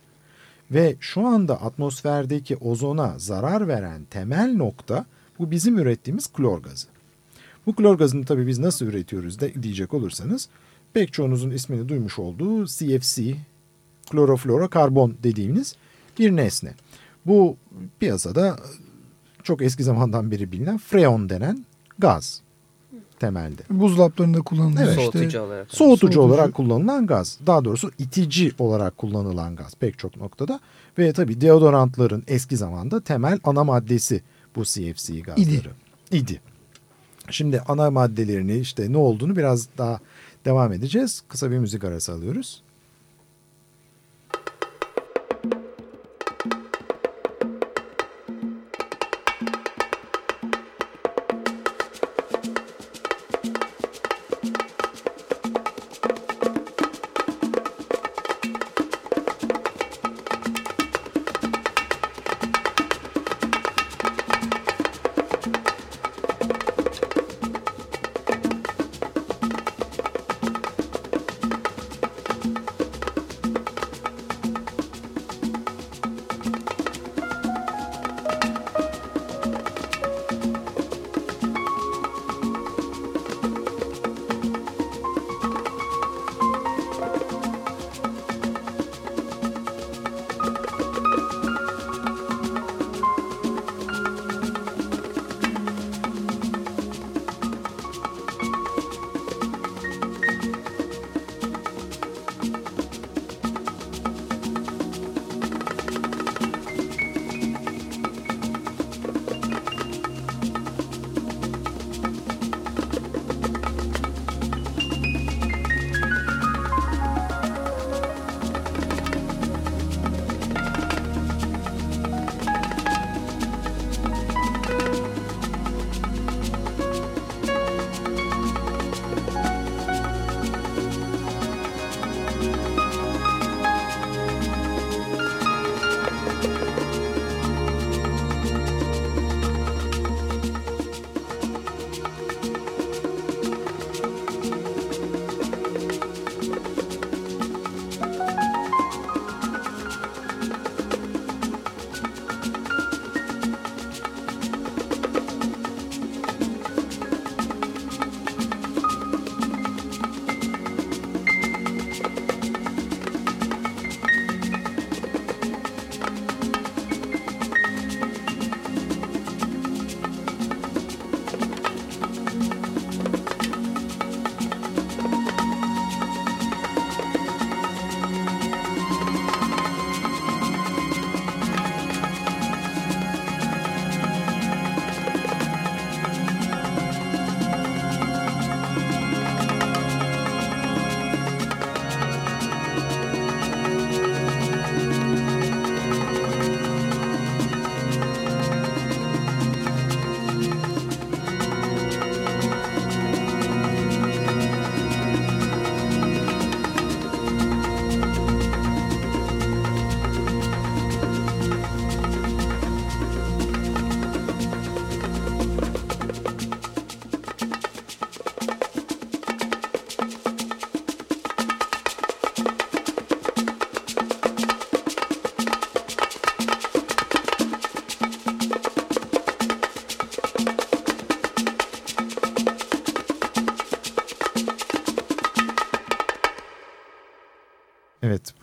Ve 0.71 0.97
şu 1.01 1.27
anda 1.27 1.63
atmosferdeki 1.63 2.57
ozona 2.57 3.15
zarar 3.19 3.69
veren 3.69 4.05
temel 4.11 4.57
nokta 4.57 5.07
bu 5.39 5.51
bizim 5.51 5.79
ürettiğimiz 5.79 6.27
klor 6.27 6.59
gazı. 6.59 6.87
Bu 7.67 7.75
klor 7.75 7.99
gazını 7.99 8.25
tabii 8.25 8.47
biz 8.47 8.59
nasıl 8.59 8.87
üretiyoruz 8.87 9.41
de 9.41 9.63
diyecek 9.63 9.95
olursanız 9.95 10.49
pek 10.93 11.13
çoğunuzun 11.13 11.51
ismini 11.51 11.89
duymuş 11.89 12.19
olduğu 12.19 12.67
CFC, 12.67 13.37
kloroflorokarbon 14.11 15.17
dediğimiz 15.23 15.77
bir 16.19 16.37
nesne. 16.37 16.75
Bu 17.27 17.57
piyasada 18.01 18.57
çok 19.47 19.63
eski 19.63 19.85
zamandan 19.85 20.31
beri 20.31 20.53
bilinen 20.53 20.79
freon 20.79 21.29
denen 21.29 21.65
gaz 21.99 22.43
temelde. 23.21 23.63
Buzdolaplarında 23.71 24.43
kullanılıyor 24.43 24.87
Evet. 24.89 24.99
işte. 24.99 25.13
Soğutucu 25.13 25.41
olarak. 25.41 25.67
Soğutucu, 25.71 26.01
Soğutucu. 26.01 26.21
olarak 26.21 26.55
kullanılan 26.55 27.07
gaz. 27.07 27.39
Daha 27.47 27.65
doğrusu 27.65 27.91
itici 27.99 28.53
olarak 28.59 28.99
kullanılan 28.99 29.57
gaz 29.57 29.75
pek 29.75 29.99
çok 29.99 30.17
noktada. 30.17 30.61
Ve 30.99 31.13
tabii 31.13 31.41
deodorantların 31.41 32.25
eski 32.27 32.57
zamanda 32.57 33.01
temel 33.01 33.39
ana 33.45 33.65
maddesi 33.65 34.23
bu 34.57 34.65
CFC 34.65 35.21
gazları. 35.21 35.51
İdi. 35.51 35.71
İdi. 36.13 36.41
Şimdi 37.31 37.61
ana 37.69 37.91
maddelerini 37.91 38.59
işte 38.59 38.93
ne 38.93 38.97
olduğunu 38.97 39.37
biraz 39.37 39.69
daha 39.79 40.01
devam 40.45 40.73
edeceğiz. 40.73 41.23
Kısa 41.29 41.51
bir 41.51 41.59
müzik 41.59 41.85
arası 41.85 42.13
alıyoruz. 42.13 42.63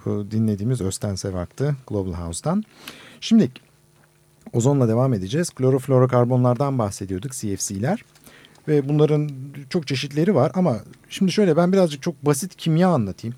Dinlediğimiz 0.06 0.82
Özten 0.82 1.16
Sevak'tı 1.16 1.76
Global 1.88 2.14
House'dan. 2.14 2.64
Şimdi 3.22 3.52
ozonla 4.54 4.88
devam 4.88 5.14
edeceğiz. 5.14 5.50
Kloroflorokarbonlardan 5.50 6.80
bahsediyorduk 6.80 7.32
CFC'ler. 7.32 8.04
Ve 8.68 8.90
bunların 8.90 9.30
çok 9.70 9.88
çeşitleri 9.88 10.36
var 10.36 10.52
ama 10.56 10.78
şimdi 11.10 11.32
şöyle 11.32 11.58
ben 11.58 11.74
birazcık 11.74 12.02
çok 12.02 12.26
basit 12.26 12.56
kimya 12.56 12.90
anlatayım. 12.90 13.36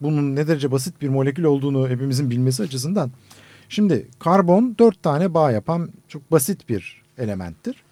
bunun 0.00 0.36
ne 0.36 0.48
derece 0.48 0.72
basit 0.72 1.02
bir 1.02 1.08
molekül 1.08 1.44
olduğunu 1.44 1.88
hepimizin 1.88 2.30
bilmesi 2.30 2.62
açısından. 2.62 3.10
Şimdi 3.68 4.08
karbon 4.18 4.76
dört 4.78 5.02
tane 5.02 5.34
bağ 5.34 5.50
yapan 5.50 5.90
çok 6.08 6.32
basit 6.32 6.68
bir 6.68 7.02
elementtir. 7.18 7.82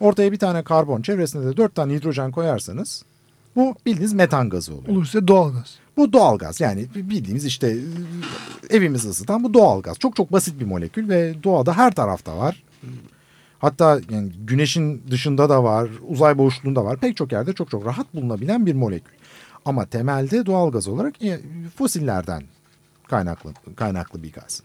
Ortaya 0.00 0.32
bir 0.32 0.38
tane 0.38 0.64
karbon 0.64 1.02
çevresinde 1.02 1.46
de 1.46 1.56
dört 1.56 1.74
tane 1.74 1.94
hidrojen 1.94 2.30
koyarsanız 2.30 3.04
bu 3.56 3.74
bildiğiniz 3.86 4.12
metan 4.12 4.50
gazı 4.50 4.74
oluyor. 4.74 4.88
Olursa 4.88 5.28
doğalgaz. 5.28 5.78
Bu 5.96 6.12
doğal 6.12 6.38
gaz 6.38 6.60
yani 6.60 6.86
bildiğimiz 6.94 7.44
işte 7.44 7.76
evimizi 8.70 9.08
ısıtan 9.08 9.44
bu 9.44 9.54
doğal 9.54 9.82
gaz. 9.82 9.98
Çok 9.98 10.16
çok 10.16 10.32
basit 10.32 10.60
bir 10.60 10.64
molekül 10.64 11.08
ve 11.08 11.34
doğada 11.44 11.76
her 11.76 11.94
tarafta 11.94 12.36
var. 12.36 12.62
Hatta 13.58 14.00
yani 14.10 14.32
güneşin 14.46 15.02
dışında 15.10 15.48
da 15.48 15.64
var, 15.64 15.90
uzay 16.08 16.38
boşluğunda 16.38 16.84
var. 16.84 17.00
Pek 17.00 17.16
çok 17.16 17.32
yerde 17.32 17.52
çok 17.52 17.70
çok 17.70 17.86
rahat 17.86 18.14
bulunabilen 18.14 18.66
bir 18.66 18.74
molekül. 18.74 19.14
Ama 19.64 19.86
temelde 19.86 20.46
doğal 20.46 20.72
gaz 20.72 20.88
olarak 20.88 21.24
e, 21.24 21.40
fosillerden 21.76 22.42
kaynaklı 23.08 23.54
kaynaklı 23.76 24.22
bir 24.22 24.32
gaz. 24.32 24.62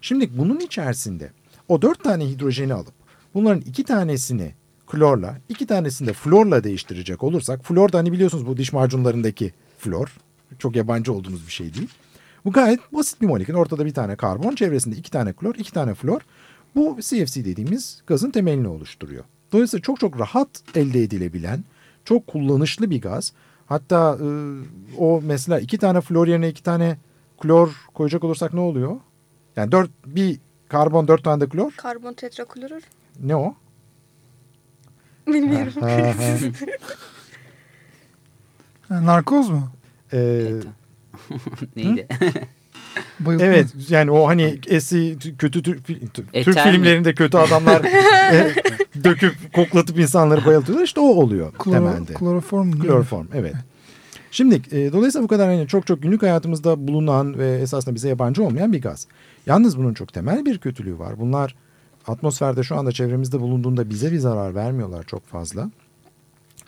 Şimdi 0.00 0.38
bunun 0.38 0.60
içerisinde 0.60 1.30
o 1.68 1.82
dört 1.82 2.04
tane 2.04 2.26
hidrojeni 2.26 2.74
alıp 2.74 2.94
bunların 3.34 3.60
iki 3.60 3.84
tanesini 3.84 4.52
klorla, 4.90 5.36
iki 5.48 5.66
tanesini 5.66 6.08
de 6.08 6.12
florla 6.12 6.64
değiştirecek 6.64 7.22
olursak, 7.22 7.64
flor 7.64 7.92
da 7.92 7.98
hani 7.98 8.12
biliyorsunuz 8.12 8.46
bu 8.46 8.56
diş 8.56 8.72
macunlarındaki 8.72 9.52
flor. 9.78 10.16
Çok 10.58 10.76
yabancı 10.76 11.12
olduğumuz 11.12 11.46
bir 11.46 11.52
şey 11.52 11.74
değil. 11.74 11.88
Bu 12.44 12.52
gayet 12.52 12.92
basit 12.92 13.20
bir 13.20 13.26
molekül. 13.26 13.54
Ortada 13.54 13.86
bir 13.86 13.94
tane 13.94 14.16
karbon, 14.16 14.54
çevresinde 14.54 14.96
iki 14.96 15.10
tane 15.10 15.32
klor, 15.32 15.54
iki 15.54 15.72
tane 15.72 15.94
flor. 15.94 16.20
Bu 16.74 16.96
CFC 17.00 17.44
dediğimiz 17.44 18.02
gazın 18.06 18.30
temelini 18.30 18.68
oluşturuyor. 18.68 19.24
Dolayısıyla 19.52 19.82
çok 19.82 20.00
çok 20.00 20.20
rahat 20.20 20.48
elde 20.74 21.02
edilebilen, 21.02 21.64
çok 22.04 22.26
kullanışlı 22.26 22.90
bir 22.90 23.00
gaz. 23.00 23.32
Hatta 23.66 24.18
e, 24.22 24.26
o 24.98 25.20
mesela 25.24 25.60
iki 25.60 25.78
tane 25.78 26.00
flor 26.00 26.26
yerine 26.26 26.48
iki 26.48 26.62
tane 26.62 26.98
klor 27.40 27.70
koyacak 27.94 28.24
olursak 28.24 28.54
ne 28.54 28.60
oluyor? 28.60 28.96
Yani 29.56 29.72
dört, 29.72 29.90
bir 30.06 30.40
karbon 30.68 31.08
dört 31.08 31.24
tane 31.24 31.40
de 31.40 31.48
klor. 31.48 31.72
Karbon 31.76 32.12
tetraklorür. 32.12 32.82
Ne 33.20 33.36
o? 33.36 33.54
Bilmiyorum. 35.28 35.72
Ha, 35.80 35.88
ha. 35.88 36.14
Ha, 38.88 39.06
narkoz 39.06 39.50
mu? 39.50 39.68
Ee, 40.12 40.44
Neydi? 41.76 42.08
Bayıltma. 43.20 43.46
evet 43.46 43.66
yani 43.88 44.10
o 44.10 44.28
hani 44.28 44.58
eski 44.66 45.18
kötü 45.38 45.62
Türk, 45.62 45.86
Türk 46.32 46.58
filmlerinde 46.58 47.14
kötü 47.14 47.36
adamlar 47.38 47.84
e, 48.32 48.54
döküp 49.04 49.52
koklatıp 49.54 49.98
insanları 49.98 50.46
bayıltıyorlar. 50.46 50.84
İşte 50.84 51.00
o 51.00 51.04
oluyor 51.04 51.52
Kloro, 51.52 51.74
temelde. 51.74 52.14
kloroform. 52.14 52.72
Kloroform 52.72 53.26
evet. 53.34 53.54
Şimdi 54.30 54.62
e, 54.72 54.92
dolayısıyla 54.92 55.24
bu 55.24 55.28
kadar 55.28 55.48
hani 55.48 55.68
çok 55.68 55.86
çok 55.86 56.02
günlük 56.02 56.22
hayatımızda 56.22 56.88
bulunan 56.88 57.38
ve 57.38 57.58
esasında 57.58 57.94
bize 57.94 58.08
yabancı 58.08 58.42
olmayan 58.42 58.72
bir 58.72 58.82
gaz. 58.82 59.06
Yalnız 59.46 59.78
bunun 59.78 59.94
çok 59.94 60.12
temel 60.12 60.44
bir 60.46 60.58
kötülüğü 60.58 60.98
var. 60.98 61.20
Bunlar 61.20 61.54
atmosferde 62.08 62.62
şu 62.62 62.76
anda 62.76 62.92
çevremizde 62.92 63.40
bulunduğunda 63.40 63.90
bize 63.90 64.12
bir 64.12 64.18
zarar 64.18 64.54
vermiyorlar 64.54 65.04
çok 65.04 65.26
fazla. 65.26 65.70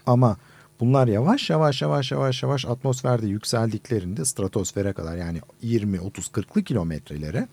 Ama 0.07 0.37
bunlar 0.81 1.09
yavaş 1.09 1.51
yavaş 1.51 1.83
yavaş 1.83 2.13
yavaş 2.13 2.43
yavaş 2.43 2.67
atmosferde 2.67 3.27
yükseldiklerinde 3.27 4.25
stratosfere 4.25 4.93
kadar 4.93 5.17
yani 5.17 5.41
20 5.63 6.01
30 6.01 6.27
40'lı 6.27 6.63
kilometrelere 6.63 7.49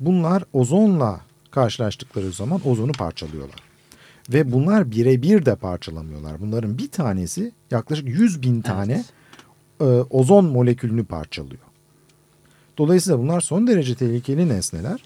bunlar 0.00 0.44
ozonla 0.52 1.20
karşılaştıkları 1.50 2.32
zaman 2.32 2.68
ozonu 2.68 2.92
parçalıyorlar. 2.92 3.60
Ve 4.28 4.52
bunlar 4.52 4.90
birebir 4.90 5.46
de 5.46 5.54
parçalamıyorlar. 5.54 6.40
Bunların 6.40 6.78
bir 6.78 6.90
tanesi 6.90 7.52
yaklaşık 7.70 8.08
100 8.08 8.42
bin 8.42 8.60
tane 8.60 9.04
e, 9.80 9.84
ozon 9.84 10.44
molekülünü 10.44 11.04
parçalıyor. 11.04 11.62
Dolayısıyla 12.78 13.18
bunlar 13.18 13.40
son 13.40 13.66
derece 13.66 13.94
tehlikeli 13.94 14.48
nesneler 14.48 15.00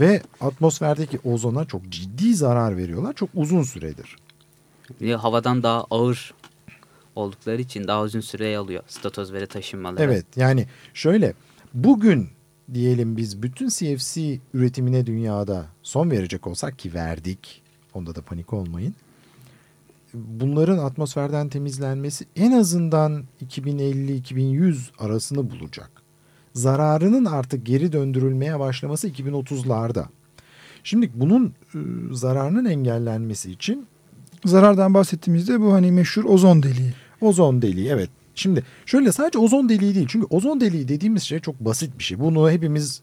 ve 0.00 0.22
atmosferdeki 0.40 1.18
ozona 1.24 1.64
çok 1.64 1.88
ciddi 1.88 2.34
zarar 2.34 2.76
veriyorlar 2.76 3.12
çok 3.12 3.30
uzun 3.34 3.62
süredir. 3.62 4.16
De 5.00 5.14
havadan 5.14 5.62
daha 5.62 5.84
ağır 5.90 6.34
oldukları 7.16 7.62
için 7.62 7.86
daha 7.86 8.02
uzun 8.02 8.20
süre 8.20 8.56
alıyor 8.56 8.82
statosfere 8.88 9.46
taşınmaları. 9.46 10.02
Evet 10.02 10.26
yani 10.36 10.66
şöyle 10.94 11.34
bugün 11.74 12.28
diyelim 12.74 13.16
biz 13.16 13.42
bütün 13.42 13.68
CFC 13.68 14.38
üretimine 14.54 15.06
dünyada 15.06 15.66
son 15.82 16.10
verecek 16.10 16.46
olsak 16.46 16.78
ki 16.78 16.94
verdik. 16.94 17.62
Onda 17.94 18.14
da 18.14 18.22
panik 18.22 18.52
olmayın. 18.52 18.94
Bunların 20.14 20.78
atmosferden 20.78 21.48
temizlenmesi 21.48 22.26
en 22.36 22.52
azından 22.52 23.24
2050-2100 23.46 24.76
arasını 24.98 25.50
bulacak. 25.50 25.90
Zararının 26.58 27.24
artık 27.24 27.66
geri 27.66 27.92
döndürülmeye 27.92 28.58
başlaması 28.58 29.08
2030'larda. 29.08 30.04
Şimdi 30.84 31.10
bunun 31.14 31.46
e, 31.74 31.78
zararının 32.12 32.64
engellenmesi 32.64 33.50
için 33.50 33.86
Zarardan 34.44 34.94
bahsettiğimizde 34.94 35.60
bu 35.60 35.72
hani 35.72 35.92
meşhur 35.92 36.24
ozon 36.24 36.62
deliği. 36.62 36.92
Ozon 37.20 37.62
deliği 37.62 37.88
evet. 37.88 38.10
Şimdi 38.34 38.62
şöyle 38.86 39.12
sadece 39.12 39.38
ozon 39.38 39.68
deliği 39.68 39.94
değil. 39.94 40.06
Çünkü 40.10 40.26
ozon 40.30 40.60
deliği 40.60 40.88
dediğimiz 40.88 41.22
şey 41.22 41.40
çok 41.40 41.60
basit 41.60 41.98
bir 41.98 42.04
şey. 42.04 42.20
Bunu 42.20 42.50
hepimiz 42.50 43.00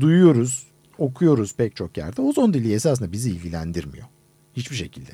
duyuyoruz, 0.00 0.66
okuyoruz 0.98 1.54
pek 1.54 1.76
çok 1.76 1.96
yerde. 1.96 2.22
Ozon 2.22 2.54
deliği 2.54 2.74
esasında 2.74 3.12
bizi 3.12 3.30
ilgilendirmiyor. 3.30 4.06
Hiçbir 4.56 4.76
şekilde. 4.76 5.10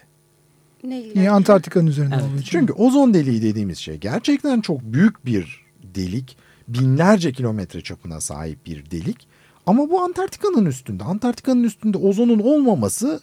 Ne 0.85 0.91
Niye 0.91 1.03
ilgili? 1.03 1.31
Antarktika'nın 1.31 1.87
üzerinde 1.87 2.15
Evet. 2.15 2.25
olduğu 2.25 2.41
için. 2.41 2.59
Çünkü 2.59 2.73
ozon 2.73 3.15
deliği 3.15 3.43
dediğimiz 3.43 3.79
şey 3.79 3.97
gerçekten 3.97 4.61
çok 4.61 4.81
büyük 4.83 5.27
bir 5.27 5.65
delik. 5.95 6.37
Binlerce 6.69 7.33
kilometre 7.33 7.81
çapına 7.81 8.21
sahip 8.21 8.67
bir 8.67 8.91
delik. 8.91 9.29
Ama 9.67 9.91
bu 9.91 10.01
Antarktika'nın 10.01 10.67
üstünde. 10.67 11.05
Antarktika'nın 11.05 11.65
üstünde 11.65 11.99
ozonun 11.99 12.39
olmaması 12.39 13.21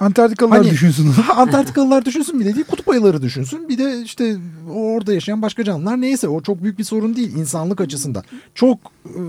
Antarktikalılar 0.00 0.58
Hani- 0.58 0.70
düşünsün. 0.70 1.12
Antarktikalılar 1.36 2.04
düşünsün 2.04 2.40
bir 2.40 2.44
de 2.44 2.54
değil 2.54 2.66
kutup 2.66 2.88
ayıları 2.88 3.22
düşünsün. 3.22 3.68
Bir 3.68 3.78
de 3.78 4.02
işte 4.02 4.36
orada 4.70 5.14
yaşayan 5.14 5.42
başka 5.42 5.64
canlılar 5.64 6.00
neyse 6.00 6.28
o 6.28 6.40
çok 6.40 6.62
büyük 6.62 6.78
bir 6.78 6.84
sorun 6.84 7.16
değil 7.16 7.36
insanlık 7.36 7.80
açısından. 7.80 8.24
Çok 8.54 8.78
e, 9.06 9.20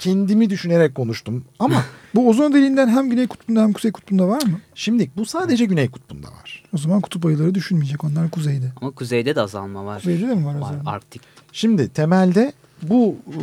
kendimi 0.00 0.50
düşünerek 0.50 0.94
konuştum 0.94 1.44
ama 1.58 1.84
bu 2.14 2.28
ozon 2.28 2.52
deliğinden 2.54 2.88
hem 2.88 3.10
güney 3.10 3.26
kutbunda 3.26 3.62
hem 3.62 3.72
kuzey 3.72 3.92
kutbunda 3.92 4.28
var 4.28 4.42
mı? 4.42 4.60
şimdi 4.74 5.10
bu 5.16 5.24
sadece 5.26 5.64
Güney 5.64 5.88
Kutbu'nda 5.90 6.26
var. 6.28 6.64
O 6.74 6.78
zaman 6.78 7.00
kutup 7.00 7.26
ayıları 7.26 7.54
düşünmeyecek. 7.54 8.04
Onlar 8.04 8.30
kuzeyde. 8.30 8.72
Ama 8.80 8.90
kuzeyde 8.90 9.36
de 9.36 9.40
azalma 9.40 9.84
var. 9.84 9.96
Kuzeyde 9.98 10.28
de 10.28 10.34
mi 10.34 10.46
var 10.46 10.54
Var 10.54 10.60
azalma? 10.62 10.90
Arktik. 10.90 11.22
Şimdi 11.52 11.88
temelde 11.88 12.52
bu 12.82 13.16
e, 13.28 13.40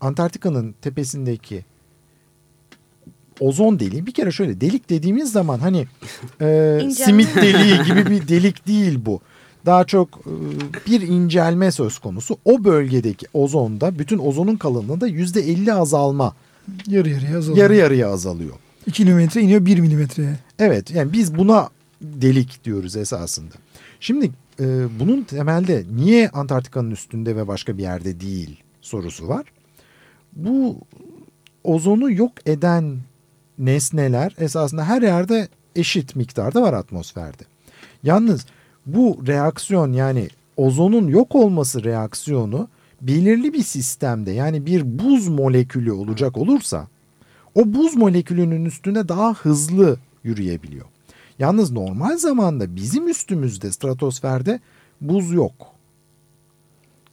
Antarktika'nın 0.00 0.74
tepesindeki 0.82 1.64
ozon 3.40 3.78
deliği 3.78 4.06
bir 4.06 4.12
kere 4.12 4.30
şöyle 4.30 4.60
delik 4.60 4.90
dediğimiz 4.90 5.32
zaman 5.32 5.58
hani 5.58 5.86
e, 6.40 6.80
simit 6.94 7.36
deliği 7.36 7.82
gibi 7.84 8.06
bir 8.10 8.28
delik 8.28 8.66
değil 8.66 8.98
bu. 9.06 9.20
Daha 9.68 9.84
çok 9.84 10.08
e, 10.18 10.30
bir 10.86 11.00
incelme 11.00 11.70
söz 11.72 11.98
konusu. 11.98 12.38
O 12.44 12.64
bölgedeki 12.64 13.26
ozonda 13.32 13.98
bütün 13.98 14.18
ozonun 14.18 14.56
kalınlığında 14.56 15.06
yüzde 15.06 15.40
elli 15.40 15.72
azalma 15.72 16.34
Yarı 16.86 17.08
yarıya 17.10 17.38
azalıyor. 17.38 17.56
yarı 17.64 17.76
yarıya 17.76 18.08
azalıyor. 18.12 18.54
2 18.86 18.92
kilometre 19.04 19.40
iniyor 19.42 19.66
1 19.66 19.78
milimetreye. 19.78 20.38
Evet 20.58 20.90
yani 20.90 21.12
biz 21.12 21.38
buna 21.38 21.68
delik 22.02 22.64
diyoruz 22.64 22.96
esasında. 22.96 23.54
Şimdi 24.00 24.30
e, 24.60 24.64
bunun 25.00 25.22
temelde 25.22 25.84
niye 25.96 26.28
Antarktika'nın 26.28 26.90
üstünde 26.90 27.36
ve 27.36 27.48
başka 27.48 27.78
bir 27.78 27.82
yerde 27.82 28.20
değil 28.20 28.62
sorusu 28.80 29.28
var. 29.28 29.46
Bu 30.32 30.76
ozonu 31.64 32.12
yok 32.12 32.32
eden 32.46 32.98
nesneler 33.58 34.34
esasında 34.38 34.84
her 34.84 35.02
yerde 35.02 35.48
eşit 35.76 36.16
miktarda 36.16 36.62
var 36.62 36.72
atmosferde. 36.72 37.42
Yalnız 38.02 38.46
bu 38.94 39.18
reaksiyon 39.26 39.92
yani 39.92 40.28
ozonun 40.56 41.08
yok 41.08 41.34
olması 41.34 41.84
reaksiyonu 41.84 42.68
belirli 43.00 43.52
bir 43.52 43.62
sistemde 43.62 44.30
yani 44.30 44.66
bir 44.66 44.98
buz 44.98 45.28
molekülü 45.28 45.92
olacak 45.92 46.36
olursa 46.36 46.88
o 47.54 47.74
buz 47.74 47.96
molekülünün 47.96 48.64
üstüne 48.64 49.08
daha 49.08 49.34
hızlı 49.34 49.98
yürüyebiliyor. 50.24 50.86
Yalnız 51.38 51.70
normal 51.70 52.16
zamanda 52.16 52.76
bizim 52.76 53.08
üstümüzde 53.08 53.72
stratosferde 53.72 54.60
buz 55.00 55.32
yok. 55.32 55.66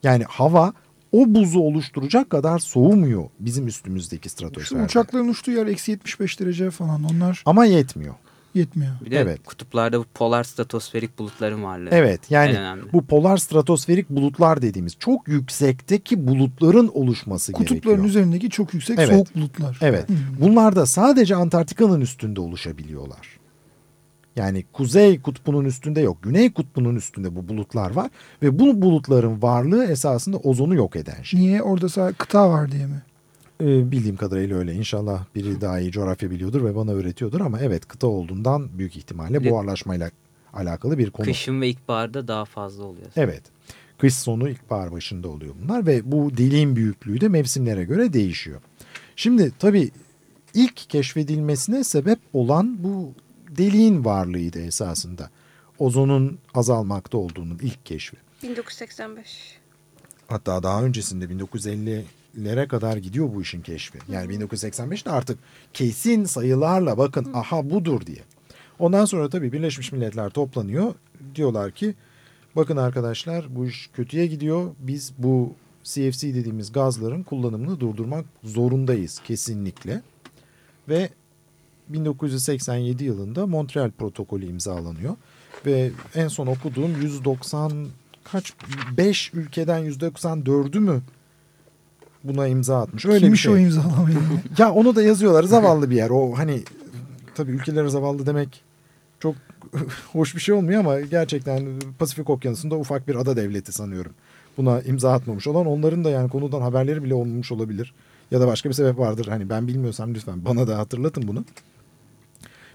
Yani 0.02 0.24
hava 0.24 0.72
o 1.12 1.34
buzu 1.34 1.60
oluşturacak 1.60 2.30
kadar 2.30 2.58
soğumuyor 2.58 3.24
bizim 3.40 3.66
üstümüzdeki 3.66 4.28
Şu 4.28 4.32
stratosferde. 4.32 4.84
uçakların 4.84 5.28
uçtuğu 5.28 5.50
yer 5.50 5.66
eksi 5.66 5.90
75 5.90 6.40
derece 6.40 6.70
falan. 6.70 7.04
Onlar 7.04 7.42
Ama 7.46 7.64
yetmiyor. 7.64 8.14
Yetmiyor. 8.56 8.92
Bir 9.04 9.10
de 9.10 9.16
Evet. 9.18 9.40
kutuplarda 9.44 10.00
bu 10.00 10.04
polar 10.14 10.44
stratosferik 10.44 11.18
bulutların 11.18 11.62
varlığı. 11.64 11.88
Evet 11.92 12.30
yani 12.30 12.56
bu 12.92 13.02
polar 13.06 13.36
stratosferik 13.36 14.10
bulutlar 14.10 14.62
dediğimiz 14.62 14.96
çok 14.98 15.28
yüksekteki 15.28 16.26
bulutların 16.26 16.90
oluşması 16.94 17.52
Kutupların 17.52 17.82
gerekiyor. 17.82 18.04
üzerindeki 18.04 18.50
çok 18.50 18.74
yüksek 18.74 18.98
Evet. 18.98 19.10
soğuk 19.14 19.34
bulutlar. 19.36 19.78
Evet. 19.82 20.08
Hı. 20.10 20.14
Bunlar 20.40 20.76
da 20.76 20.86
sadece 20.86 21.36
Antarktika'nın 21.36 22.00
üstünde 22.00 22.40
oluşabiliyorlar. 22.40 23.36
Yani 24.36 24.64
kuzey 24.72 25.20
kutbunun 25.20 25.64
üstünde 25.64 26.00
yok. 26.00 26.18
Güney 26.22 26.52
kutbunun 26.52 26.96
üstünde 26.96 27.36
bu 27.36 27.48
bulutlar 27.48 27.90
var. 27.90 28.10
Ve 28.42 28.58
bu 28.58 28.82
bulutların 28.82 29.42
varlığı 29.42 29.84
esasında 29.84 30.36
ozonu 30.36 30.74
yok 30.74 30.96
eden 30.96 31.22
şey. 31.22 31.40
Niye? 31.40 31.62
Orada 31.62 31.88
sadece 31.88 32.16
kıta 32.18 32.50
var 32.50 32.72
diye 32.72 32.86
mi? 32.86 33.02
Ee, 33.60 33.90
bildiğim 33.90 34.16
kadarıyla 34.16 34.58
öyle. 34.58 34.74
İnşallah 34.74 35.24
biri 35.34 35.60
daha 35.60 35.80
iyi 35.80 35.90
coğrafya 35.90 36.30
biliyordur 36.30 36.64
ve 36.64 36.76
bana 36.76 36.92
öğretiyordur. 36.92 37.40
Ama 37.40 37.60
evet 37.60 37.88
kıta 37.88 38.06
olduğundan 38.06 38.78
büyük 38.78 38.96
ihtimalle 38.96 39.50
buharlaşmayla 39.50 40.10
alakalı 40.52 40.98
bir 40.98 41.10
konu. 41.10 41.26
Kışın 41.26 41.60
ve 41.60 41.68
ilkbaharda 41.68 42.28
daha 42.28 42.44
fazla 42.44 42.84
oluyor. 42.84 43.06
Evet. 43.16 43.42
Kış 43.98 44.14
sonu 44.14 44.48
ilkbahar 44.48 44.92
başında 44.92 45.28
oluyor 45.28 45.54
bunlar 45.62 45.86
ve 45.86 46.12
bu 46.12 46.36
deliğin 46.36 46.76
büyüklüğü 46.76 47.20
de 47.20 47.28
mevsimlere 47.28 47.84
göre 47.84 48.12
değişiyor. 48.12 48.60
Şimdi 49.16 49.52
tabii 49.58 49.90
ilk 50.54 50.76
keşfedilmesine 50.76 51.84
sebep 51.84 52.18
olan 52.32 52.84
bu 52.84 53.12
deliğin 53.48 54.04
varlığıydı 54.04 54.60
esasında. 54.60 55.30
Ozonun 55.78 56.38
azalmakta 56.54 57.18
olduğunun 57.18 57.58
ilk 57.62 57.86
keşfi. 57.86 58.16
1985. 58.42 59.58
Hatta 60.28 60.62
daha 60.62 60.82
öncesinde 60.82 61.30
1950'lere 62.36 62.68
kadar 62.68 62.96
gidiyor 62.96 63.34
bu 63.34 63.42
işin 63.42 63.62
keşfi. 63.62 63.98
Yani 64.08 64.34
1985'te 64.34 65.10
artık 65.10 65.38
kesin 65.72 66.24
sayılarla 66.24 66.98
bakın 66.98 67.32
aha 67.34 67.70
budur 67.70 68.06
diye. 68.06 68.18
Ondan 68.78 69.04
sonra 69.04 69.28
tabii 69.28 69.52
Birleşmiş 69.52 69.92
Milletler 69.92 70.30
toplanıyor. 70.30 70.94
Diyorlar 71.34 71.70
ki 71.70 71.94
bakın 72.56 72.76
arkadaşlar 72.76 73.56
bu 73.56 73.66
iş 73.66 73.90
kötüye 73.94 74.26
gidiyor. 74.26 74.70
Biz 74.78 75.12
bu 75.18 75.54
CFC 75.82 76.34
dediğimiz 76.34 76.72
gazların 76.72 77.22
kullanımını 77.22 77.80
durdurmak 77.80 78.24
zorundayız 78.44 79.20
kesinlikle. 79.24 80.02
Ve 80.88 81.08
1987 81.88 83.04
yılında 83.04 83.46
Montreal 83.46 83.90
protokolü 83.90 84.46
imzalanıyor. 84.46 85.16
Ve 85.66 85.90
en 86.14 86.28
son 86.28 86.46
okuduğum 86.46 87.02
190 87.02 87.88
kaç 88.24 88.52
5 88.96 89.34
ülkeden 89.34 89.90
194'ü 89.90 90.80
mü 90.80 91.02
buna 92.28 92.46
imza 92.48 92.82
atmış. 92.82 93.06
Öyle 93.06 93.16
bir 93.16 93.20
Kimmiş 93.20 93.42
şey. 93.42 93.52
o 93.52 93.56
imzalamayı? 93.56 94.16
Ya 94.58 94.72
onu 94.72 94.96
da 94.96 95.02
yazıyorlar. 95.02 95.44
Zavallı 95.44 95.90
bir 95.90 95.96
yer. 95.96 96.10
O 96.10 96.32
hani 96.38 96.62
tabii 97.34 97.50
ülkelere 97.52 97.88
zavallı 97.88 98.26
demek 98.26 98.62
çok 99.20 99.34
hoş 100.12 100.34
bir 100.34 100.40
şey 100.40 100.54
olmuyor 100.54 100.80
ama 100.80 101.00
gerçekten 101.00 101.66
Pasifik 101.98 102.30
Okyanusu'nda 102.30 102.76
ufak 102.76 103.08
bir 103.08 103.14
ada 103.14 103.36
devleti 103.36 103.72
sanıyorum. 103.72 104.12
Buna 104.56 104.80
imza 104.80 105.12
atmamış 105.12 105.46
olan 105.46 105.66
onların 105.66 106.04
da 106.04 106.10
yani 106.10 106.28
konudan 106.30 106.60
haberleri 106.60 107.04
bile 107.04 107.14
olmamış 107.14 107.52
olabilir. 107.52 107.94
Ya 108.30 108.40
da 108.40 108.46
başka 108.46 108.68
bir 108.68 108.74
sebep 108.74 108.98
vardır. 108.98 109.26
Hani 109.26 109.50
ben 109.50 109.68
bilmiyorsam 109.68 110.14
lütfen 110.14 110.44
bana 110.44 110.68
da 110.68 110.78
hatırlatın 110.78 111.28
bunu. 111.28 111.44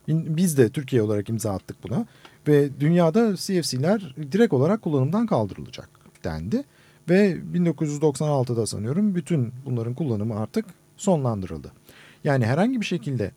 Biz 0.07 0.57
de 0.57 0.69
Türkiye 0.69 1.01
olarak 1.01 1.29
imza 1.29 1.51
attık 1.53 1.83
buna. 1.83 2.05
Ve 2.47 2.79
dünyada 2.79 3.35
CFC'ler 3.35 4.15
direkt 4.31 4.53
olarak 4.53 4.81
kullanımdan 4.81 5.27
kaldırılacak 5.27 5.89
dendi. 6.23 6.63
Ve 7.11 7.37
1996'da 7.53 8.65
sanıyorum 8.65 9.15
bütün 9.15 9.53
bunların 9.65 9.93
kullanımı 9.93 10.39
artık 10.39 10.65
sonlandırıldı. 10.97 11.71
Yani 12.23 12.45
herhangi 12.45 12.81
bir 12.81 12.85
şekilde 12.85 13.31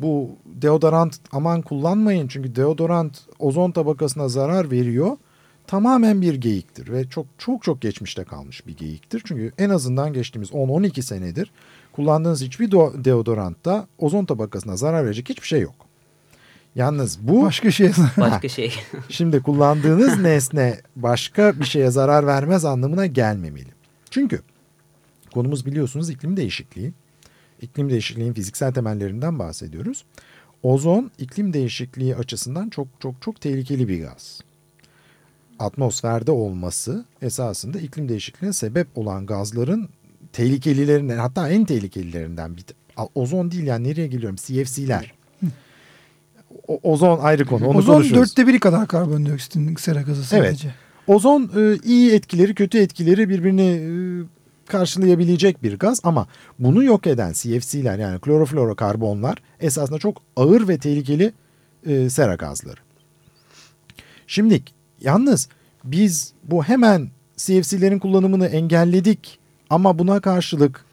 bu 0.00 0.30
deodorant 0.44 1.18
aman 1.32 1.62
kullanmayın 1.62 2.28
çünkü 2.28 2.56
deodorant 2.56 3.20
ozon 3.38 3.70
tabakasına 3.70 4.28
zarar 4.28 4.70
veriyor. 4.70 5.16
Tamamen 5.66 6.22
bir 6.22 6.34
geyiktir 6.34 6.92
ve 6.92 7.08
çok 7.08 7.26
çok 7.38 7.62
çok 7.62 7.80
geçmişte 7.80 8.24
kalmış 8.24 8.66
bir 8.66 8.76
geyiktir. 8.76 9.22
Çünkü 9.24 9.52
en 9.58 9.70
azından 9.70 10.12
geçtiğimiz 10.12 10.50
10-12 10.50 11.02
senedir 11.02 11.52
kullandığınız 11.92 12.42
hiçbir 12.42 12.70
do- 12.70 13.04
deodorantta 13.04 13.86
ozon 13.98 14.24
tabakasına 14.24 14.76
zarar 14.76 15.04
verecek 15.04 15.28
hiçbir 15.28 15.46
şey 15.46 15.60
yok. 15.60 15.89
Yalnız 16.74 17.18
bu 17.28 17.42
Başka 17.42 17.70
şey 17.70 17.90
Başka 18.16 18.48
şey. 18.48 18.74
Şimdi 19.08 19.42
kullandığınız 19.42 20.18
nesne 20.20 20.80
başka 20.96 21.60
bir 21.60 21.64
şeye 21.64 21.90
zarar 21.90 22.26
vermez 22.26 22.64
anlamına 22.64 23.06
gelmemeli. 23.06 23.68
Çünkü 24.10 24.42
konumuz 25.34 25.66
biliyorsunuz 25.66 26.10
iklim 26.10 26.36
değişikliği. 26.36 26.92
İklim 27.62 27.90
değişikliğinin 27.90 28.32
fiziksel 28.32 28.72
temellerinden 28.72 29.38
bahsediyoruz. 29.38 30.04
Ozon 30.62 31.10
iklim 31.18 31.52
değişikliği 31.52 32.16
açısından 32.16 32.68
çok 32.68 32.88
çok 33.00 33.22
çok 33.22 33.40
tehlikeli 33.40 33.88
bir 33.88 34.02
gaz. 34.02 34.40
Atmosferde 35.58 36.30
olması 36.30 37.04
esasında 37.22 37.78
iklim 37.78 38.08
değişikliğine 38.08 38.52
sebep 38.52 38.98
olan 38.98 39.26
gazların 39.26 39.88
tehlikelilerinden 40.32 41.18
hatta 41.18 41.48
en 41.48 41.64
tehlikelilerinden 41.64 42.56
bir 42.56 42.64
ozon 43.14 43.50
değil 43.50 43.64
yani 43.64 43.88
nereye 43.88 44.06
geliyorum 44.06 44.36
CFC'ler. 44.36 45.19
Ozon 46.82 47.18
ayrı 47.18 47.44
konu 47.44 47.68
onu 47.68 47.78
Ozon 47.78 48.04
dörtte 48.04 48.46
biri 48.46 48.60
kadar 48.60 48.88
karbondioksitin 48.88 49.76
sera 49.76 50.02
gazı 50.02 50.24
sadece. 50.24 50.74
Ozon 51.06 51.50
e, 51.56 51.76
iyi 51.84 52.12
etkileri 52.12 52.54
kötü 52.54 52.78
etkileri 52.78 53.28
birbirini 53.28 53.62
e, 53.62 53.90
karşılayabilecek 54.66 55.62
bir 55.62 55.78
gaz 55.78 56.00
ama 56.04 56.26
bunu 56.58 56.84
yok 56.84 57.06
eden 57.06 57.32
CFC'ler 57.32 57.98
yani 57.98 58.18
kloroflorokarbonlar 58.20 59.38
esasında 59.60 59.98
çok 59.98 60.22
ağır 60.36 60.68
ve 60.68 60.78
tehlikeli 60.78 61.32
e, 61.86 62.10
sera 62.10 62.34
gazları. 62.34 62.80
Şimdi 64.26 64.62
yalnız 65.00 65.48
biz 65.84 66.32
bu 66.44 66.64
hemen 66.64 67.08
CFC'lerin 67.36 67.98
kullanımını 67.98 68.46
engelledik 68.46 69.38
ama 69.70 69.98
buna 69.98 70.20
karşılık 70.20 70.84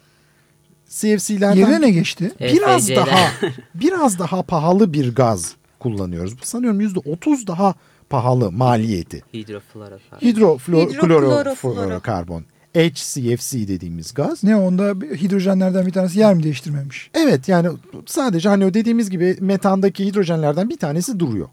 CFC'lerden 0.88 1.56
Yerine 1.56 1.80
ne 1.80 1.90
geçti? 1.90 2.32
biraz 2.40 2.88
daha 2.96 3.30
biraz 3.74 4.18
daha 4.18 4.42
pahalı 4.42 4.92
bir 4.92 5.14
gaz 5.14 5.54
kullanıyoruz. 5.78 6.34
Sanıyorum 6.42 6.80
yüzde 6.80 6.98
otuz 6.98 7.46
daha 7.46 7.74
pahalı 8.10 8.52
maliyeti. 8.52 9.22
Hidrofluorokarbon. 9.34 10.26
Hidrofluorokarbon. 10.28 12.44
HCFC 12.74 13.68
dediğimiz 13.68 14.14
gaz. 14.14 14.44
Ne 14.44 14.56
onda 14.56 15.00
bir- 15.00 15.16
hidrojenlerden 15.16 15.86
bir 15.86 15.92
tanesi 15.92 16.18
yer 16.18 16.34
mi 16.34 16.42
değiştirmemiş? 16.42 17.10
Evet 17.14 17.48
yani 17.48 17.68
sadece 18.06 18.48
hani 18.48 18.64
o 18.64 18.74
dediğimiz 18.74 19.10
gibi 19.10 19.36
metandaki 19.40 20.06
hidrojenlerden 20.06 20.70
bir 20.70 20.76
tanesi 20.78 21.18
duruyor. 21.18 21.48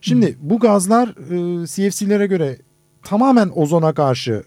Şimdi 0.00 0.36
bu 0.40 0.58
gazlar 0.60 1.08
e, 1.08 1.66
CFC'lere 1.66 2.26
göre 2.26 2.56
tamamen 3.04 3.50
ozona 3.54 3.94
karşı 3.94 4.42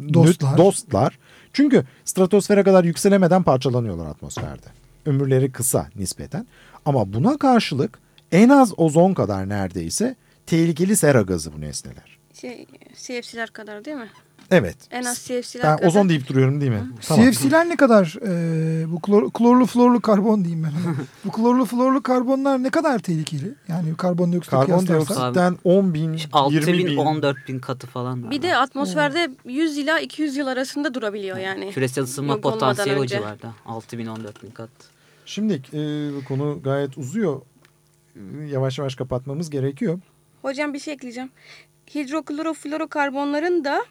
nüt- 0.00 0.14
Dostlar. 0.14 0.58
dostlar. 0.58 1.18
Çünkü 1.54 1.84
stratosfere 2.04 2.62
kadar 2.62 2.84
yükselemeden 2.84 3.42
parçalanıyorlar 3.42 4.06
atmosferde. 4.06 4.66
Ömürleri 5.06 5.52
kısa 5.52 5.88
nispeten. 5.96 6.46
Ama 6.84 7.12
buna 7.12 7.38
karşılık 7.38 7.98
en 8.32 8.48
az 8.48 8.78
ozon 8.78 9.14
kadar 9.14 9.48
neredeyse 9.48 10.16
tehlikeli 10.46 10.96
sera 10.96 11.22
gazı 11.22 11.52
bu 11.52 11.60
nesneler. 11.60 12.18
Şey, 12.40 12.66
CFC'ler 12.94 13.50
kadar 13.50 13.84
değil 13.84 13.96
mi? 13.96 14.08
Evet. 14.50 14.76
En 14.90 15.04
az 15.04 15.18
CFC'ler 15.18 15.62
Ben 15.62 15.76
kadar. 15.76 15.88
ozon 15.88 16.08
deyip 16.08 16.28
duruyorum 16.28 16.60
değil 16.60 16.72
mi? 16.72 16.82
Tamam. 17.08 17.30
CFC'ler 17.30 17.68
ne 17.68 17.76
kadar 17.76 18.16
e, 18.26 18.92
bu 18.92 19.00
klor, 19.00 19.30
klorlu 19.30 19.66
florlu 19.66 20.00
karbon 20.00 20.44
diyeyim 20.44 20.64
ben. 20.64 20.72
bu 21.24 21.32
klorlu 21.32 21.64
florlu 21.64 22.02
karbonlar 22.02 22.62
ne 22.62 22.70
kadar 22.70 22.98
tehlikeli? 22.98 23.54
Yani 23.68 23.96
karbondioksit 23.96 24.50
kıyaslarsak. 24.50 24.88
Karbondioksitten 24.88 25.58
10 25.64 25.94
bin, 25.94 26.20
6 26.32 26.54
20 26.54 26.72
bin, 26.72 26.86
bin. 26.86 26.96
14 26.96 27.36
bin 27.48 27.58
katı 27.58 27.86
falan 27.86 28.24
var. 28.24 28.30
Bir 28.30 28.42
de 28.42 28.56
atmosferde 28.56 29.30
100 29.44 29.78
ila 29.78 30.00
200 30.00 30.36
yıl 30.36 30.46
arasında 30.46 30.94
durabiliyor 30.94 31.36
yani. 31.36 31.70
Küresel 31.70 32.04
ısınma 32.04 32.40
potansiyeli 32.40 33.00
o 33.00 33.06
civarda. 33.06 33.54
6 33.66 33.98
bin 33.98 34.06
14 34.06 34.42
bin 34.42 34.50
kat. 34.50 34.70
Şimdi 35.26 35.62
e, 35.72 35.78
bu 36.16 36.24
konu 36.24 36.60
gayet 36.64 36.98
uzuyor. 36.98 37.40
Yavaş 38.50 38.78
yavaş 38.78 38.94
kapatmamız 38.94 39.50
gerekiyor. 39.50 39.98
Hocam 40.42 40.74
bir 40.74 40.78
şey 40.78 40.94
ekleyeceğim. 40.94 41.30
Hidrokloroflorokarbonların 41.94 43.64
da 43.64 43.84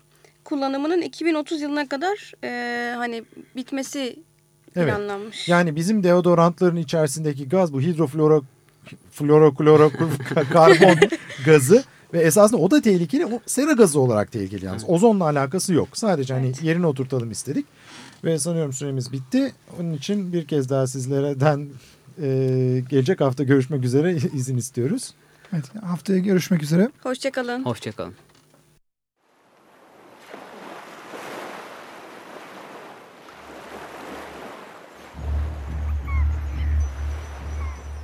kullanımının 0.44 1.02
2030 1.02 1.62
yılına 1.62 1.90
kadar 1.90 2.34
e, 2.44 2.94
hani 2.96 3.24
bitmesi 3.56 4.20
Evet. 4.76 4.96
planlanmış. 4.96 5.50
Yani 5.50 5.76
bizim 5.76 6.04
deodorantların 6.04 6.76
içerisindeki 6.76 7.50
gaz 7.50 7.74
bu 7.74 7.82
hidrofloro 7.82 8.44
gazı 11.46 11.84
ve 12.14 12.20
esasında 12.20 12.62
o 12.62 12.72
da 12.72 12.82
tehlikeli. 12.82 13.26
O 13.26 13.40
sera 13.46 13.72
gazı 13.72 14.00
olarak 14.00 14.32
tehlikeli 14.32 14.66
yalnız. 14.66 14.84
Ozonla 14.88 15.24
alakası 15.24 15.74
yok. 15.74 15.88
Sadece 15.94 16.34
hani 16.34 16.52
yerine 16.62 16.88
oturtalım 16.88 17.32
istedik. 17.32 17.66
Ve 18.24 18.40
sanıyorum 18.40 18.74
süremiz 18.74 19.12
bitti. 19.12 19.54
Onun 19.80 19.94
için 19.94 20.34
bir 20.34 20.48
kez 20.48 20.70
daha 20.70 20.88
sizlerden 20.88 21.68
e, 22.22 22.28
gelecek 22.90 23.22
hafta 23.22 23.44
görüşmek 23.44 23.84
üzere 23.84 24.18
izin 24.34 24.58
istiyoruz. 24.58 25.14
Evet, 25.54 25.66
haftaya 25.84 26.20
görüşmek 26.20 26.64
üzere. 26.64 26.90
Hoşçakalın. 27.04 27.66
Hoşçakalın. 27.66 28.14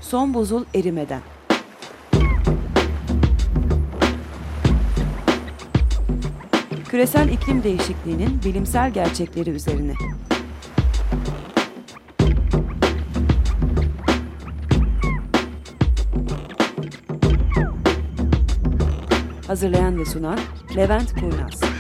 Son 0.10 0.34
buzul 0.34 0.66
erimeden. 0.76 1.22
Küresel 6.90 7.30
iklim 7.30 7.64
değişikliğinin 7.64 8.44
bilimsel 8.46 8.92
gerçekleri 8.94 9.50
üzerine. 9.50 9.94
Hazırlayan 19.48 20.00
ve 20.00 20.06
sunan 20.06 20.40
Levent 20.76 21.14
Kurnaz. 21.14 21.79